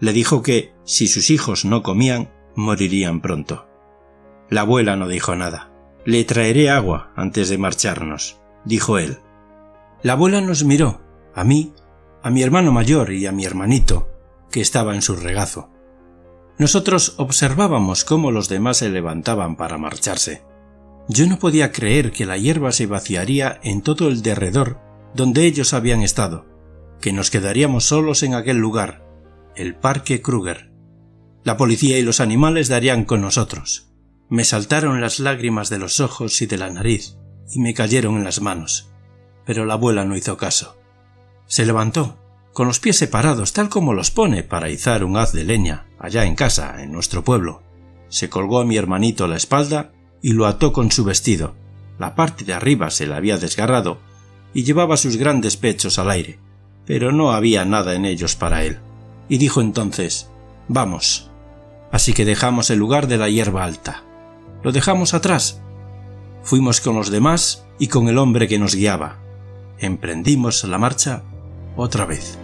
Le 0.00 0.12
dijo 0.12 0.42
que, 0.42 0.72
si 0.84 1.08
sus 1.08 1.30
hijos 1.30 1.64
no 1.64 1.82
comían, 1.82 2.30
morirían 2.54 3.20
pronto. 3.20 3.66
La 4.50 4.62
abuela 4.62 4.96
no 4.96 5.08
dijo 5.08 5.34
nada. 5.34 5.72
Le 6.04 6.24
traeré 6.24 6.70
agua 6.70 7.12
antes 7.16 7.48
de 7.48 7.58
marcharnos, 7.58 8.40
dijo 8.64 8.98
él. 8.98 9.18
La 10.02 10.12
abuela 10.12 10.40
nos 10.40 10.64
miró, 10.64 11.00
a 11.34 11.44
mí, 11.44 11.72
a 12.22 12.30
mi 12.30 12.42
hermano 12.42 12.72
mayor 12.72 13.12
y 13.12 13.26
a 13.26 13.32
mi 13.32 13.44
hermanito, 13.44 14.08
que 14.50 14.60
estaba 14.60 14.94
en 14.94 15.02
su 15.02 15.16
regazo. 15.16 15.70
Nosotros 16.58 17.14
observábamos 17.18 18.04
cómo 18.04 18.32
los 18.32 18.48
demás 18.48 18.78
se 18.78 18.88
levantaban 18.88 19.56
para 19.56 19.78
marcharse. 19.78 20.42
Yo 21.08 21.26
no 21.26 21.38
podía 21.38 21.72
creer 21.72 22.10
que 22.10 22.26
la 22.26 22.36
hierba 22.36 22.72
se 22.72 22.86
vaciaría 22.86 23.60
en 23.62 23.82
todo 23.82 24.08
el 24.08 24.22
derredor 24.22 24.80
donde 25.14 25.46
ellos 25.46 25.72
habían 25.72 26.02
estado, 26.02 26.46
que 27.00 27.12
nos 27.12 27.30
quedaríamos 27.30 27.84
solos 27.84 28.22
en 28.22 28.34
aquel 28.34 28.58
lugar, 28.58 29.04
el 29.56 29.74
Parque 29.74 30.20
Kruger. 30.20 30.70
La 31.44 31.56
policía 31.56 31.98
y 31.98 32.02
los 32.02 32.20
animales 32.20 32.68
darían 32.68 33.04
con 33.04 33.20
nosotros. 33.20 33.90
Me 34.28 34.44
saltaron 34.44 35.00
las 35.00 35.18
lágrimas 35.20 35.70
de 35.70 35.78
los 35.78 36.00
ojos 36.00 36.42
y 36.42 36.46
de 36.46 36.58
la 36.58 36.70
nariz, 36.70 37.16
y 37.50 37.60
me 37.60 37.72
cayeron 37.72 38.16
en 38.16 38.24
las 38.24 38.42
manos. 38.42 38.90
Pero 39.46 39.64
la 39.64 39.74
abuela 39.74 40.04
no 40.04 40.16
hizo 40.16 40.36
caso. 40.36 40.77
Se 41.48 41.64
levantó, 41.64 42.18
con 42.52 42.68
los 42.68 42.78
pies 42.78 42.98
separados 42.98 43.54
tal 43.54 43.70
como 43.70 43.94
los 43.94 44.10
pone 44.10 44.42
para 44.42 44.68
izar 44.68 45.02
un 45.02 45.16
haz 45.16 45.32
de 45.32 45.44
leña, 45.44 45.86
allá 45.98 46.26
en 46.26 46.34
casa, 46.34 46.82
en 46.82 46.92
nuestro 46.92 47.24
pueblo. 47.24 47.62
Se 48.10 48.28
colgó 48.28 48.60
a 48.60 48.66
mi 48.66 48.76
hermanito 48.76 49.26
la 49.26 49.36
espalda 49.36 49.92
y 50.20 50.32
lo 50.32 50.46
ató 50.46 50.72
con 50.74 50.92
su 50.92 51.04
vestido. 51.04 51.54
La 51.98 52.14
parte 52.14 52.44
de 52.44 52.52
arriba 52.52 52.90
se 52.90 53.06
le 53.06 53.14
había 53.14 53.38
desgarrado 53.38 53.98
y 54.52 54.64
llevaba 54.64 54.98
sus 54.98 55.16
grandes 55.16 55.56
pechos 55.56 55.98
al 55.98 56.10
aire, 56.10 56.38
pero 56.86 57.12
no 57.12 57.32
había 57.32 57.64
nada 57.64 57.94
en 57.94 58.04
ellos 58.04 58.36
para 58.36 58.64
él. 58.64 58.78
Y 59.30 59.38
dijo 59.38 59.62
entonces 59.62 60.28
Vamos. 60.68 61.30
Así 61.90 62.12
que 62.12 62.26
dejamos 62.26 62.68
el 62.68 62.78
lugar 62.78 63.06
de 63.06 63.16
la 63.16 63.30
hierba 63.30 63.64
alta. 63.64 64.04
Lo 64.62 64.70
dejamos 64.70 65.14
atrás. 65.14 65.62
Fuimos 66.42 66.82
con 66.82 66.94
los 66.94 67.10
demás 67.10 67.64
y 67.78 67.88
con 67.88 68.08
el 68.08 68.18
hombre 68.18 68.48
que 68.48 68.58
nos 68.58 68.74
guiaba. 68.74 69.16
Emprendimos 69.78 70.64
la 70.64 70.76
marcha 70.76 71.22
otra 71.78 72.04
vez. 72.04 72.38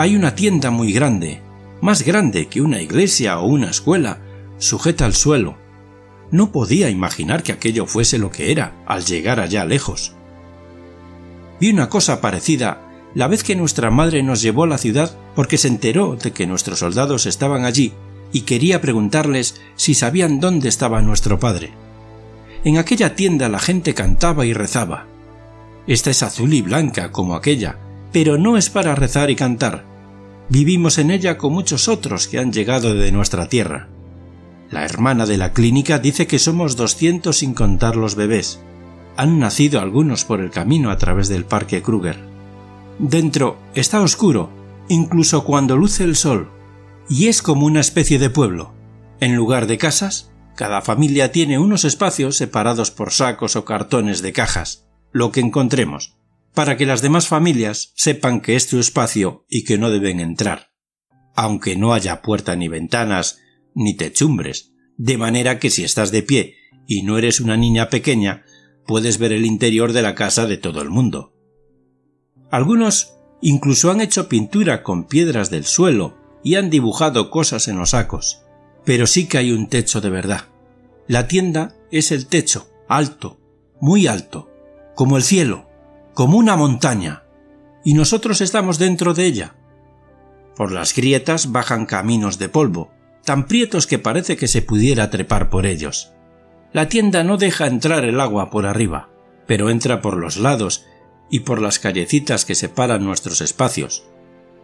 Hay 0.00 0.14
una 0.14 0.36
tienda 0.36 0.70
muy 0.70 0.92
grande, 0.92 1.42
más 1.80 2.02
grande 2.02 2.46
que 2.46 2.60
una 2.60 2.80
iglesia 2.80 3.40
o 3.40 3.46
una 3.48 3.68
escuela, 3.68 4.20
sujeta 4.58 5.04
al 5.04 5.14
suelo. 5.14 5.67
No 6.30 6.52
podía 6.52 6.90
imaginar 6.90 7.42
que 7.42 7.52
aquello 7.52 7.86
fuese 7.86 8.18
lo 8.18 8.30
que 8.30 8.52
era 8.52 8.74
al 8.86 9.04
llegar 9.04 9.40
allá 9.40 9.64
lejos. 9.64 10.14
Vi 11.60 11.70
una 11.70 11.88
cosa 11.88 12.20
parecida 12.20 12.82
la 13.14 13.26
vez 13.26 13.42
que 13.42 13.56
nuestra 13.56 13.90
madre 13.90 14.22
nos 14.22 14.42
llevó 14.42 14.64
a 14.64 14.68
la 14.68 14.78
ciudad 14.78 15.16
porque 15.34 15.56
se 15.56 15.68
enteró 15.68 16.16
de 16.16 16.32
que 16.32 16.46
nuestros 16.46 16.80
soldados 16.80 17.26
estaban 17.26 17.64
allí 17.64 17.92
y 18.32 18.42
quería 18.42 18.80
preguntarles 18.80 19.60
si 19.74 19.94
sabían 19.94 20.40
dónde 20.40 20.68
estaba 20.68 21.00
nuestro 21.00 21.38
padre. 21.38 21.72
En 22.64 22.76
aquella 22.76 23.14
tienda 23.14 23.48
la 23.48 23.58
gente 23.58 23.94
cantaba 23.94 24.44
y 24.44 24.52
rezaba. 24.52 25.06
Esta 25.86 26.10
es 26.10 26.22
azul 26.22 26.52
y 26.52 26.60
blanca 26.60 27.10
como 27.10 27.34
aquella, 27.34 27.78
pero 28.12 28.36
no 28.36 28.56
es 28.58 28.68
para 28.68 28.94
rezar 28.94 29.30
y 29.30 29.36
cantar. 29.36 29.84
Vivimos 30.50 30.98
en 30.98 31.10
ella 31.10 31.38
con 31.38 31.52
muchos 31.52 31.88
otros 31.88 32.28
que 32.28 32.38
han 32.38 32.52
llegado 32.52 32.94
de 32.94 33.10
nuestra 33.12 33.48
tierra. 33.48 33.88
La 34.70 34.84
hermana 34.84 35.24
de 35.24 35.38
la 35.38 35.52
clínica 35.52 35.98
dice 35.98 36.26
que 36.26 36.38
somos 36.38 36.76
doscientos 36.76 37.38
sin 37.38 37.54
contar 37.54 37.96
los 37.96 38.14
bebés. 38.14 38.60
Han 39.16 39.38
nacido 39.38 39.80
algunos 39.80 40.24
por 40.24 40.40
el 40.40 40.50
camino 40.50 40.90
a 40.90 40.98
través 40.98 41.28
del 41.28 41.44
parque 41.44 41.82
Kruger. 41.82 42.18
Dentro 42.98 43.58
está 43.74 44.00
oscuro, 44.00 44.50
incluso 44.88 45.44
cuando 45.44 45.76
luce 45.76 46.04
el 46.04 46.16
sol, 46.16 46.50
y 47.08 47.28
es 47.28 47.42
como 47.42 47.66
una 47.66 47.80
especie 47.80 48.18
de 48.18 48.30
pueblo. 48.30 48.74
En 49.20 49.36
lugar 49.36 49.66
de 49.66 49.78
casas, 49.78 50.30
cada 50.54 50.82
familia 50.82 51.32
tiene 51.32 51.58
unos 51.58 51.84
espacios 51.84 52.36
separados 52.36 52.90
por 52.90 53.12
sacos 53.12 53.56
o 53.56 53.64
cartones 53.64 54.20
de 54.22 54.32
cajas, 54.32 54.86
lo 55.12 55.32
que 55.32 55.40
encontremos, 55.40 56.16
para 56.52 56.76
que 56.76 56.86
las 56.86 57.00
demás 57.00 57.28
familias 57.28 57.92
sepan 57.94 58.40
que 58.40 58.56
es 58.56 58.68
tu 58.68 58.78
espacio 58.78 59.46
y 59.48 59.64
que 59.64 59.78
no 59.78 59.90
deben 59.90 60.20
entrar, 60.20 60.72
aunque 61.34 61.76
no 61.76 61.94
haya 61.94 62.20
puerta 62.20 62.54
ni 62.56 62.68
ventanas 62.68 63.38
ni 63.78 63.94
techumbres, 63.94 64.72
de 64.96 65.16
manera 65.16 65.60
que 65.60 65.70
si 65.70 65.84
estás 65.84 66.10
de 66.10 66.22
pie 66.24 66.56
y 66.86 67.02
no 67.02 67.16
eres 67.16 67.40
una 67.40 67.56
niña 67.56 67.88
pequeña, 67.88 68.44
puedes 68.86 69.18
ver 69.18 69.32
el 69.32 69.46
interior 69.46 69.92
de 69.92 70.02
la 70.02 70.16
casa 70.16 70.46
de 70.46 70.56
todo 70.56 70.82
el 70.82 70.90
mundo. 70.90 71.32
Algunos 72.50 73.14
incluso 73.40 73.92
han 73.92 74.00
hecho 74.00 74.28
pintura 74.28 74.82
con 74.82 75.06
piedras 75.06 75.48
del 75.50 75.64
suelo 75.64 76.16
y 76.42 76.56
han 76.56 76.70
dibujado 76.70 77.30
cosas 77.30 77.68
en 77.68 77.78
los 77.78 77.90
sacos, 77.90 78.42
pero 78.84 79.06
sí 79.06 79.28
que 79.28 79.38
hay 79.38 79.52
un 79.52 79.68
techo 79.68 80.00
de 80.00 80.10
verdad. 80.10 80.46
La 81.06 81.28
tienda 81.28 81.76
es 81.92 82.10
el 82.10 82.26
techo, 82.26 82.68
alto, 82.88 83.38
muy 83.80 84.08
alto, 84.08 84.50
como 84.96 85.16
el 85.16 85.22
cielo, 85.22 85.68
como 86.14 86.36
una 86.36 86.56
montaña, 86.56 87.22
y 87.84 87.94
nosotros 87.94 88.40
estamos 88.40 88.78
dentro 88.78 89.14
de 89.14 89.26
ella. 89.26 89.54
Por 90.56 90.72
las 90.72 90.96
grietas 90.96 91.52
bajan 91.52 91.86
caminos 91.86 92.38
de 92.38 92.48
polvo, 92.48 92.90
tan 93.28 93.46
prietos 93.46 93.86
que 93.86 93.98
parece 93.98 94.38
que 94.38 94.48
se 94.48 94.62
pudiera 94.62 95.10
trepar 95.10 95.50
por 95.50 95.66
ellos. 95.66 96.14
La 96.72 96.88
tienda 96.88 97.24
no 97.24 97.36
deja 97.36 97.66
entrar 97.66 98.06
el 98.06 98.20
agua 98.20 98.48
por 98.48 98.64
arriba, 98.64 99.10
pero 99.46 99.68
entra 99.68 100.00
por 100.00 100.16
los 100.16 100.38
lados 100.38 100.86
y 101.28 101.40
por 101.40 101.60
las 101.60 101.78
callecitas 101.78 102.46
que 102.46 102.54
separan 102.54 103.04
nuestros 103.04 103.42
espacios. 103.42 104.06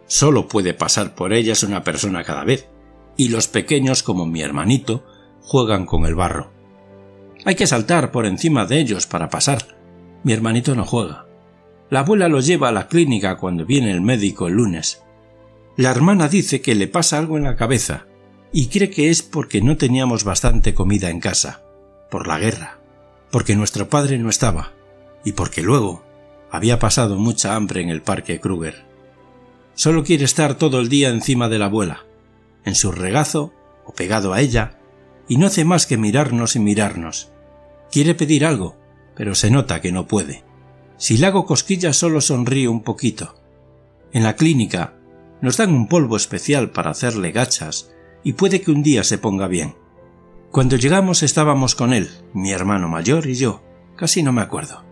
Solo 0.07 0.47
puede 0.47 0.73
pasar 0.73 1.13
por 1.13 1.31
ellas 1.31 1.61
una 1.61 1.83
persona 1.83 2.23
cada 2.23 2.43
vez, 2.43 2.67
y 3.15 3.27
los 3.29 3.47
pequeños 3.47 4.01
como 4.01 4.25
mi 4.25 4.41
hermanito 4.41 5.05
juegan 5.43 5.85
con 5.85 6.07
el 6.07 6.15
barro. 6.15 6.51
Hay 7.45 7.53
que 7.53 7.67
saltar 7.67 8.09
por 8.09 8.25
encima 8.25 8.65
de 8.65 8.79
ellos 8.79 9.05
para 9.05 9.29
pasar. 9.29 9.77
Mi 10.23 10.33
hermanito 10.33 10.73
no 10.73 10.85
juega. 10.85 11.27
La 11.91 11.99
abuela 11.99 12.29
lo 12.29 12.39
lleva 12.39 12.69
a 12.69 12.71
la 12.71 12.87
clínica 12.87 13.37
cuando 13.37 13.63
viene 13.63 13.91
el 13.91 14.01
médico 14.01 14.47
el 14.47 14.55
lunes. 14.55 15.03
La 15.77 15.91
hermana 15.91 16.29
dice 16.29 16.61
que 16.61 16.73
le 16.73 16.87
pasa 16.87 17.19
algo 17.19 17.37
en 17.37 17.43
la 17.43 17.55
cabeza 17.55 18.07
y 18.57 18.67
cree 18.67 18.89
que 18.89 19.09
es 19.09 19.21
porque 19.21 19.61
no 19.61 19.75
teníamos 19.75 20.23
bastante 20.23 20.73
comida 20.73 21.09
en 21.09 21.19
casa, 21.19 21.61
por 22.09 22.25
la 22.25 22.39
guerra, 22.39 22.79
porque 23.29 23.53
nuestro 23.53 23.89
padre 23.89 24.17
no 24.17 24.29
estaba 24.29 24.71
y 25.25 25.33
porque 25.33 25.61
luego 25.61 26.05
había 26.49 26.79
pasado 26.79 27.17
mucha 27.17 27.55
hambre 27.55 27.81
en 27.81 27.89
el 27.89 28.01
parque 28.01 28.39
Kruger. 28.39 28.85
Solo 29.73 30.05
quiere 30.05 30.23
estar 30.23 30.55
todo 30.55 30.79
el 30.79 30.87
día 30.87 31.09
encima 31.09 31.49
de 31.49 31.59
la 31.59 31.65
abuela, 31.65 32.05
en 32.63 32.75
su 32.75 32.93
regazo 32.93 33.51
o 33.85 33.91
pegado 33.91 34.31
a 34.31 34.39
ella, 34.39 34.79
y 35.27 35.35
no 35.35 35.47
hace 35.47 35.65
más 35.65 35.85
que 35.85 35.97
mirarnos 35.97 36.55
y 36.55 36.59
mirarnos. 36.59 37.33
Quiere 37.91 38.15
pedir 38.15 38.45
algo, 38.45 38.77
pero 39.17 39.35
se 39.35 39.51
nota 39.51 39.81
que 39.81 39.91
no 39.91 40.07
puede. 40.07 40.45
Si 40.95 41.17
le 41.17 41.27
hago 41.27 41.45
cosquillas 41.45 41.97
solo 41.97 42.21
sonríe 42.21 42.69
un 42.69 42.83
poquito. 42.83 43.35
En 44.13 44.23
la 44.23 44.37
clínica 44.37 44.93
Nos 45.41 45.57
dan 45.57 45.73
un 45.73 45.89
polvo 45.89 46.15
especial 46.15 46.71
para 46.71 46.91
hacerle 46.91 47.33
gachas 47.33 47.91
y 48.25 48.33
puede 48.33 48.59
que 48.59 48.71
un 48.71 48.83
día 48.83 49.05
se 49.05 49.19
ponga 49.19 49.47
bien. 49.47 49.75
Cuando 50.51 50.75
llegamos 50.75 51.21
estábamos 51.21 51.75
con 51.75 51.93
él, 51.93 52.09
mi 52.33 52.51
hermano 52.51 52.89
mayor 52.89 53.27
y 53.27 53.35
yo. 53.35 53.61
Casi 53.95 54.23
no 54.23 54.33
me 54.33 54.41
acuerdo. 54.41 54.83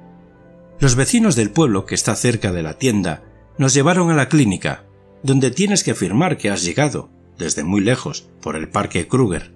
Los 0.79 0.95
vecinos 0.95 1.35
del 1.35 1.49
pueblo 1.49 1.85
que 1.85 1.95
está 1.95 2.15
cerca 2.15 2.51
de 2.51 2.61
la 2.61 2.77
tienda 2.77 3.23
nos 3.57 3.73
llevaron 3.73 4.11
a 4.11 4.15
la 4.15 4.29
clínica, 4.29 4.85
donde 5.23 5.49
tienes 5.49 5.83
que 5.83 5.95
firmar 5.95 6.37
que 6.37 6.51
has 6.51 6.63
llegado, 6.63 7.09
desde 7.37 7.63
muy 7.63 7.81
lejos, 7.81 8.29
por 8.39 8.55
el 8.55 8.69
parque 8.69 9.07
Kruger. 9.07 9.55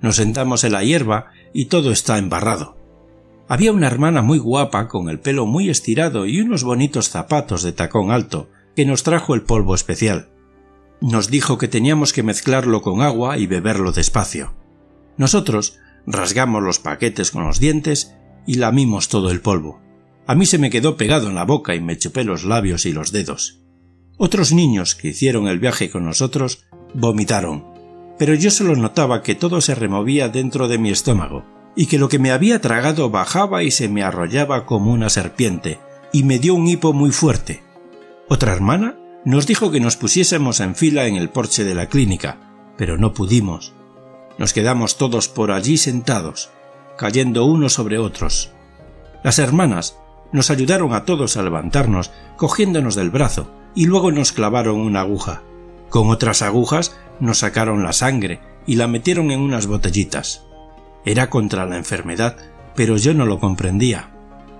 Nos 0.00 0.16
sentamos 0.16 0.64
en 0.64 0.72
la 0.72 0.82
hierba 0.82 1.26
y 1.52 1.66
todo 1.66 1.92
está 1.92 2.16
embarrado. 2.16 2.78
Había 3.48 3.72
una 3.72 3.86
hermana 3.86 4.22
muy 4.22 4.38
guapa 4.38 4.88
con 4.88 5.10
el 5.10 5.20
pelo 5.20 5.44
muy 5.44 5.68
estirado 5.68 6.24
y 6.24 6.40
unos 6.40 6.64
bonitos 6.64 7.10
zapatos 7.10 7.62
de 7.62 7.72
tacón 7.72 8.10
alto 8.10 8.48
que 8.74 8.86
nos 8.86 9.02
trajo 9.02 9.34
el 9.34 9.42
polvo 9.42 9.74
especial. 9.74 10.30
Nos 11.04 11.28
dijo 11.28 11.58
que 11.58 11.68
teníamos 11.68 12.14
que 12.14 12.22
mezclarlo 12.22 12.80
con 12.80 13.02
agua 13.02 13.36
y 13.36 13.46
beberlo 13.46 13.92
despacio. 13.92 14.54
Nosotros 15.18 15.76
rasgamos 16.06 16.62
los 16.62 16.78
paquetes 16.78 17.30
con 17.30 17.44
los 17.44 17.60
dientes 17.60 18.14
y 18.46 18.54
lamimos 18.54 19.08
todo 19.08 19.30
el 19.30 19.42
polvo. 19.42 19.82
A 20.26 20.34
mí 20.34 20.46
se 20.46 20.56
me 20.56 20.70
quedó 20.70 20.96
pegado 20.96 21.28
en 21.28 21.34
la 21.34 21.44
boca 21.44 21.74
y 21.74 21.80
me 21.82 21.98
chupé 21.98 22.24
los 22.24 22.44
labios 22.44 22.86
y 22.86 22.94
los 22.94 23.12
dedos. 23.12 23.60
Otros 24.16 24.54
niños 24.54 24.94
que 24.94 25.08
hicieron 25.08 25.46
el 25.46 25.58
viaje 25.58 25.90
con 25.90 26.06
nosotros 26.06 26.64
vomitaron, 26.94 27.66
pero 28.18 28.32
yo 28.32 28.50
solo 28.50 28.74
notaba 28.74 29.22
que 29.22 29.34
todo 29.34 29.60
se 29.60 29.74
removía 29.74 30.30
dentro 30.30 30.68
de 30.68 30.78
mi 30.78 30.90
estómago, 30.90 31.44
y 31.76 31.84
que 31.84 31.98
lo 31.98 32.08
que 32.08 32.18
me 32.18 32.30
había 32.30 32.62
tragado 32.62 33.10
bajaba 33.10 33.62
y 33.62 33.70
se 33.70 33.90
me 33.90 34.02
arrollaba 34.02 34.64
como 34.64 34.90
una 34.90 35.10
serpiente, 35.10 35.80
y 36.14 36.22
me 36.22 36.38
dio 36.38 36.54
un 36.54 36.66
hipo 36.66 36.94
muy 36.94 37.10
fuerte. 37.10 37.62
Otra 38.26 38.54
hermana 38.54 38.96
nos 39.24 39.46
dijo 39.46 39.70
que 39.70 39.80
nos 39.80 39.96
pusiésemos 39.96 40.60
en 40.60 40.74
fila 40.74 41.06
en 41.06 41.16
el 41.16 41.30
porche 41.30 41.64
de 41.64 41.74
la 41.74 41.88
clínica, 41.88 42.38
pero 42.76 42.98
no 42.98 43.14
pudimos. 43.14 43.72
Nos 44.38 44.52
quedamos 44.52 44.98
todos 44.98 45.28
por 45.28 45.50
allí 45.50 45.76
sentados, 45.76 46.50
cayendo 46.98 47.44
unos 47.44 47.72
sobre 47.72 47.98
otros. 47.98 48.50
Las 49.22 49.38
hermanas 49.38 49.96
nos 50.32 50.50
ayudaron 50.50 50.92
a 50.92 51.04
todos 51.04 51.36
a 51.36 51.42
levantarnos, 51.42 52.10
cogiéndonos 52.36 52.96
del 52.96 53.10
brazo, 53.10 53.50
y 53.74 53.86
luego 53.86 54.12
nos 54.12 54.32
clavaron 54.32 54.80
una 54.80 55.00
aguja. 55.00 55.42
Con 55.88 56.10
otras 56.10 56.42
agujas 56.42 56.96
nos 57.20 57.38
sacaron 57.38 57.82
la 57.82 57.92
sangre 57.92 58.40
y 58.66 58.76
la 58.76 58.88
metieron 58.88 59.30
en 59.30 59.40
unas 59.40 59.66
botellitas. 59.66 60.44
Era 61.04 61.30
contra 61.30 61.66
la 61.66 61.76
enfermedad, 61.76 62.36
pero 62.74 62.96
yo 62.96 63.14
no 63.14 63.26
lo 63.26 63.38
comprendía. 63.38 64.10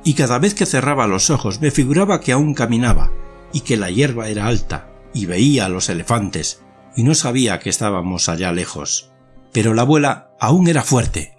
Y 0.05 0.15
cada 0.15 0.39
vez 0.39 0.55
que 0.55 0.67
cerraba 0.67 1.07
los 1.07 1.31
ojos 1.31 1.61
me 1.61 1.71
figuraba 1.71 2.21
que 2.21 2.33
aún 2.33 2.55
caminaba, 2.55 3.11
y 3.55 3.61
que 3.61 3.79
la 3.79 3.89
hierba 3.89 4.29
era 4.29 4.47
alta, 4.47 4.91
y 5.15 5.25
veía 5.25 5.65
a 5.65 5.69
los 5.71 5.89
elefantes, 5.89 6.63
y 6.97 7.05
no 7.05 7.15
sabía 7.15 7.61
que 7.61 7.71
estábamos 7.71 8.29
allá 8.29 8.53
lejos. 8.53 9.13
Pero 9.53 9.73
la 9.73 9.83
abuela 9.83 10.33
aún 10.39 10.69
era 10.69 10.83
fuerte. 10.83 11.39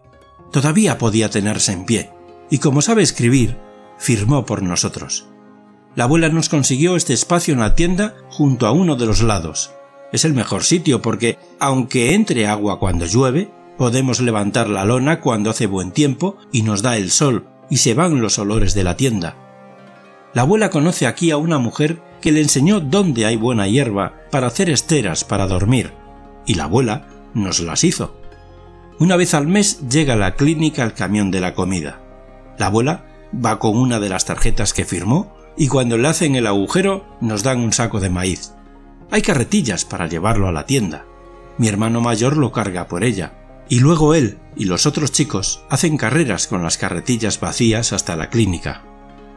Todavía 0.51 0.97
podía 0.97 1.29
tenerse 1.29 1.73
en 1.73 1.85
pie, 1.85 2.09
y 2.49 2.57
como 2.59 2.81
sabe 2.81 3.03
escribir, 3.03 3.57
firmó 3.99 4.45
por 4.45 4.63
nosotros. 4.63 5.27
La 5.95 6.05
abuela 6.05 6.29
nos 6.29 6.49
consiguió 6.49 6.95
este 6.95 7.13
espacio 7.13 7.53
en 7.53 7.59
la 7.59 7.75
tienda 7.75 8.15
junto 8.29 8.65
a 8.65 8.71
uno 8.71 8.95
de 8.95 9.05
los 9.05 9.21
lados. 9.21 9.71
Es 10.11 10.23
el 10.23 10.33
mejor 10.33 10.63
sitio 10.63 11.01
porque, 11.01 11.37
aunque 11.59 12.13
entre 12.13 12.47
agua 12.47 12.79
cuando 12.79 13.05
llueve, 13.05 13.51
podemos 13.77 14.21
levantar 14.21 14.69
la 14.69 14.85
lona 14.85 15.19
cuando 15.19 15.49
hace 15.49 15.67
buen 15.67 15.91
tiempo 15.91 16.37
y 16.51 16.61
nos 16.61 16.81
da 16.81 16.97
el 16.97 17.11
sol 17.11 17.47
y 17.69 17.77
se 17.77 17.93
van 17.93 18.21
los 18.21 18.39
olores 18.39 18.73
de 18.73 18.83
la 18.83 18.95
tienda. 18.95 19.44
La 20.35 20.41
abuela 20.41 20.69
conoce 20.69 21.07
aquí 21.07 21.31
a 21.31 21.37
una 21.37 21.59
mujer 21.59 22.01
que 22.19 22.33
le 22.33 22.41
enseñó 22.41 22.81
dónde 22.81 23.25
hay 23.25 23.37
buena 23.37 23.69
hierba 23.69 24.15
para 24.31 24.47
hacer 24.47 24.69
esteras 24.69 25.23
para 25.23 25.47
dormir, 25.47 25.93
y 26.45 26.55
la 26.55 26.65
abuela 26.65 27.07
nos 27.33 27.61
las 27.61 27.85
hizo. 27.85 28.19
Una 28.99 29.15
vez 29.15 29.33
al 29.33 29.47
mes 29.47 29.87
llega 29.87 30.13
a 30.13 30.17
la 30.17 30.35
clínica 30.35 30.83
el 30.83 30.93
camión 30.93 31.31
de 31.31 31.39
la 31.39 31.53
comida. 31.53 32.01
La 32.59 32.65
abuela 32.65 33.05
va 33.33 33.59
con 33.59 33.77
una 33.77 34.01
de 34.01 34.09
las 34.09 34.25
tarjetas 34.25 34.73
que 34.73 34.83
firmó 34.83 35.33
y 35.55 35.69
cuando 35.69 35.97
le 35.97 36.09
hacen 36.09 36.35
el 36.35 36.47
agujero 36.47 37.05
nos 37.21 37.41
dan 37.41 37.61
un 37.61 37.71
saco 37.71 38.01
de 38.01 38.09
maíz. 38.09 38.51
Hay 39.11 39.21
carretillas 39.21 39.85
para 39.85 40.07
llevarlo 40.07 40.49
a 40.49 40.51
la 40.51 40.65
tienda. 40.65 41.05
Mi 41.57 41.69
hermano 41.69 42.01
mayor 42.01 42.35
lo 42.35 42.51
carga 42.51 42.89
por 42.89 43.05
ella, 43.05 43.31
y 43.69 43.79
luego 43.79 44.13
él 44.13 44.37
y 44.57 44.65
los 44.65 44.85
otros 44.85 45.13
chicos 45.13 45.63
hacen 45.69 45.95
carreras 45.95 46.47
con 46.47 46.61
las 46.61 46.77
carretillas 46.77 47.39
vacías 47.39 47.93
hasta 47.93 48.17
la 48.17 48.29
clínica. 48.29 48.83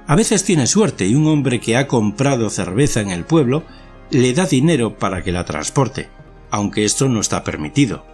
A 0.09 0.17
veces 0.17 0.43
tiene 0.43 0.67
suerte 0.67 1.07
y 1.07 1.15
un 1.15 1.27
hombre 1.27 1.61
que 1.61 1.77
ha 1.77 1.87
comprado 1.87 2.49
cerveza 2.49 3.03
en 3.03 3.11
el 3.11 3.27
pueblo 3.27 3.65
le 4.11 4.33
da 4.33 4.47
dinero 4.47 4.97
para 4.97 5.23
que 5.23 5.33
la 5.33 5.45
transporte, 5.45 6.09
aunque 6.51 6.87
esto 6.87 7.11
no 7.11 7.21
está 7.21 7.45
permitido, 7.45 8.07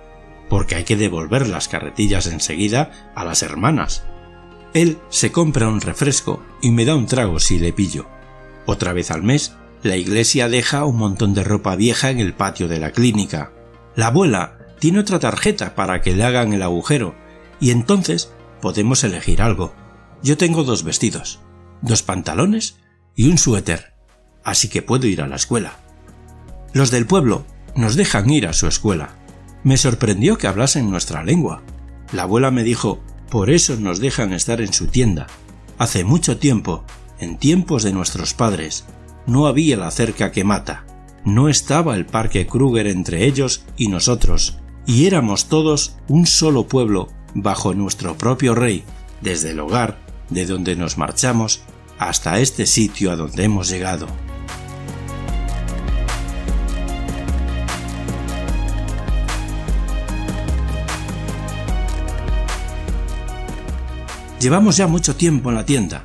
porque 0.49 0.75
hay 0.75 0.83
que 0.83 0.97
devolver 0.97 1.49
las 1.49 1.69
carretillas 1.69 2.27
enseguida 2.27 3.13
a 3.15 3.25
las 3.25 3.45
hermanas. 3.45 4.03
Él 4.75 4.99
se 5.09 5.31
compra 5.31 5.69
un 5.69 5.81
refresco 5.81 6.43
y 6.61 6.73
me 6.73 6.85
da 6.85 6.97
un 6.97 7.07
trago 7.07 7.39
si 7.39 7.61
le 7.61 7.73
pillo. 7.73 8.09
Otra 8.67 8.93
vez 8.93 9.13
al 9.13 9.23
mes, 9.23 9.55
la 9.85 9.97
iglesia 9.97 10.49
deja 10.49 10.85
un 10.87 10.97
montón 10.97 11.33
de 11.33 11.45
ropa 11.45 11.77
vieja 11.77 12.11
en 12.11 12.19
el 12.19 12.35
patio 12.35 12.67
de 12.67 12.81
la 12.81 12.91
clínica. 12.91 13.53
La 13.95 14.09
abuela 14.09 14.59
tiene 14.81 14.99
otra 14.99 15.21
tarjeta 15.21 15.77
para 15.77 16.03
que 16.03 16.17
le 16.17 16.25
hagan 16.25 16.55
el 16.55 16.63
agujero 16.65 17.15
y 17.61 17.71
entonces 17.71 18.33
podemos 18.61 19.05
elegir 19.05 19.41
algo. 19.41 19.73
Yo 20.25 20.37
tengo 20.37 20.65
dos 20.65 20.83
vestidos 20.83 21.39
dos 21.85 22.03
pantalones 22.03 22.77
y 23.15 23.29
un 23.29 23.39
suéter, 23.39 23.95
así 24.43 24.69
que 24.69 24.83
puedo 24.83 25.07
ir 25.07 25.21
a 25.21 25.29
la 25.29 25.37
escuela. 25.37 25.75
Los 26.73 26.91
del 26.91 27.07
pueblo 27.07 27.45
nos 27.77 27.95
dejan 27.95 28.31
ir 28.31 28.47
a 28.47 28.53
su 28.53 28.67
escuela. 28.67 29.17
Me 29.63 29.77
sorprendió 29.77 30.39
que 30.39 30.47
hablasen 30.47 30.91
nuestra 30.91 31.23
lengua. 31.23 31.63
La 32.13 32.23
abuela 32.23 32.51
me 32.51 32.65
dijo, 32.65 33.01
por 33.31 33.51
eso 33.51 33.77
nos 33.77 34.01
dejan 34.01 34.33
estar 34.33 34.61
en 34.61 34.73
su 34.73 34.87
tienda. 34.87 35.27
Hace 35.79 36.05
mucho 36.05 36.39
tiempo, 36.39 36.85
en 37.19 37.39
tiempos 37.39 37.83
de 37.83 37.93
nuestros 37.93 38.35
padres, 38.35 38.85
no 39.27 39.47
había 39.47 39.77
la 39.77 39.91
cerca 39.91 40.33
que 40.33 40.45
mata. 40.45 40.87
No 41.25 41.49
estaba 41.49 41.97
el 41.97 42.07
parque 42.07 42.47
Kruger 42.47 42.87
entre 42.87 43.25
ellos 43.25 43.65
y 43.77 43.89
nosotros, 43.89 44.59
y 44.87 45.07
éramos 45.07 45.47
todos 45.47 45.97
un 46.09 46.27
solo 46.27 46.67
pueblo 46.67 47.09
bajo 47.35 47.75
nuestro 47.75 48.17
propio 48.17 48.55
rey, 48.55 48.85
desde 49.21 49.51
el 49.51 49.61
hogar 49.61 49.99
de 50.31 50.47
donde 50.47 50.77
nos 50.77 50.99
marchamos 50.99 51.63
hasta 51.99 52.41
este 52.41 52.67
sitio 52.67 53.13
a 53.13 53.17
donde 53.17 53.45
hemos 53.45 53.69
llegado. 53.69 54.07
Llevamos 64.41 64.77
ya 64.77 64.87
mucho 64.87 65.17
tiempo 65.17 65.49
en 65.49 65.55
la 65.55 65.65
tienda. 65.65 66.05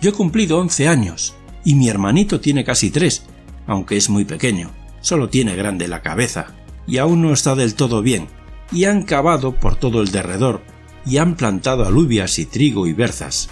Yo 0.00 0.10
he 0.10 0.12
cumplido 0.14 0.58
11 0.58 0.88
años 0.88 1.34
y 1.64 1.74
mi 1.74 1.88
hermanito 1.88 2.40
tiene 2.40 2.64
casi 2.64 2.90
3, 2.90 3.24
aunque 3.66 3.96
es 3.98 4.08
muy 4.08 4.24
pequeño. 4.24 4.70
Solo 5.02 5.28
tiene 5.28 5.54
grande 5.54 5.86
la 5.86 6.00
cabeza 6.00 6.46
y 6.86 6.96
aún 6.96 7.20
no 7.20 7.32
está 7.32 7.54
del 7.54 7.74
todo 7.74 8.00
bien. 8.00 8.28
Y 8.72 8.86
han 8.86 9.02
cavado 9.02 9.54
por 9.54 9.76
todo 9.76 10.00
el 10.00 10.10
derredor 10.10 10.62
y 11.04 11.18
han 11.18 11.36
plantado 11.36 11.84
alubias 11.84 12.38
y 12.38 12.46
trigo 12.46 12.86
y 12.86 12.94
berzas 12.94 13.50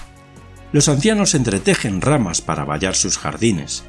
los 0.72 0.88
ancianos 0.88 1.34
entretejen 1.34 2.00
ramas 2.00 2.40
para 2.40 2.64
vallar 2.64 2.94
sus 2.94 3.18
jardines. 3.18 3.84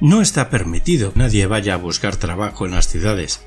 No 0.00 0.22
está 0.22 0.50
permitido 0.50 1.12
que 1.12 1.18
nadie 1.18 1.46
vaya 1.46 1.74
a 1.74 1.78
buscar 1.78 2.16
trabajo 2.16 2.66
en 2.66 2.72
las 2.72 2.88
ciudades, 2.88 3.42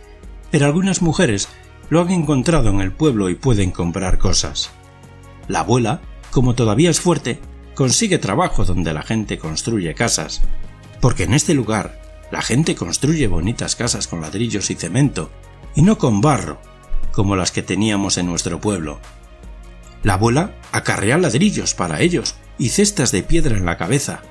pero 0.51 0.65
algunas 0.65 1.01
mujeres 1.01 1.47
lo 1.89 2.01
han 2.01 2.11
encontrado 2.11 2.69
en 2.69 2.81
el 2.81 2.91
pueblo 2.91 3.29
y 3.29 3.35
pueden 3.35 3.71
comprar 3.71 4.17
cosas. 4.17 4.71
La 5.47 5.61
abuela, 5.61 6.01
como 6.31 6.53
todavía 6.53 6.89
es 6.89 6.99
fuerte, 6.99 7.39
consigue 7.75 8.19
trabajo 8.19 8.65
donde 8.65 8.93
la 8.93 9.03
gente 9.03 9.37
construye 9.37 9.93
casas, 9.93 10.41
porque 11.01 11.23
en 11.23 11.33
este 11.33 11.53
lugar 11.53 11.99
la 12.31 12.41
gente 12.41 12.75
construye 12.75 13.27
bonitas 13.27 13.75
casas 13.75 14.07
con 14.07 14.21
ladrillos 14.21 14.69
y 14.69 14.75
cemento, 14.75 15.31
y 15.75 15.81
no 15.81 15.97
con 15.97 16.21
barro, 16.21 16.59
como 17.11 17.35
las 17.35 17.51
que 17.51 17.63
teníamos 17.63 18.17
en 18.17 18.27
nuestro 18.27 18.59
pueblo. 18.59 18.99
La 20.03 20.13
abuela 20.13 20.51
acarrea 20.71 21.17
ladrillos 21.17 21.73
para 21.73 22.01
ellos 22.01 22.35
y 22.57 22.69
cestas 22.69 23.11
de 23.11 23.23
piedra 23.23 23.57
en 23.57 23.65
la 23.65 23.77
cabeza, 23.77 24.21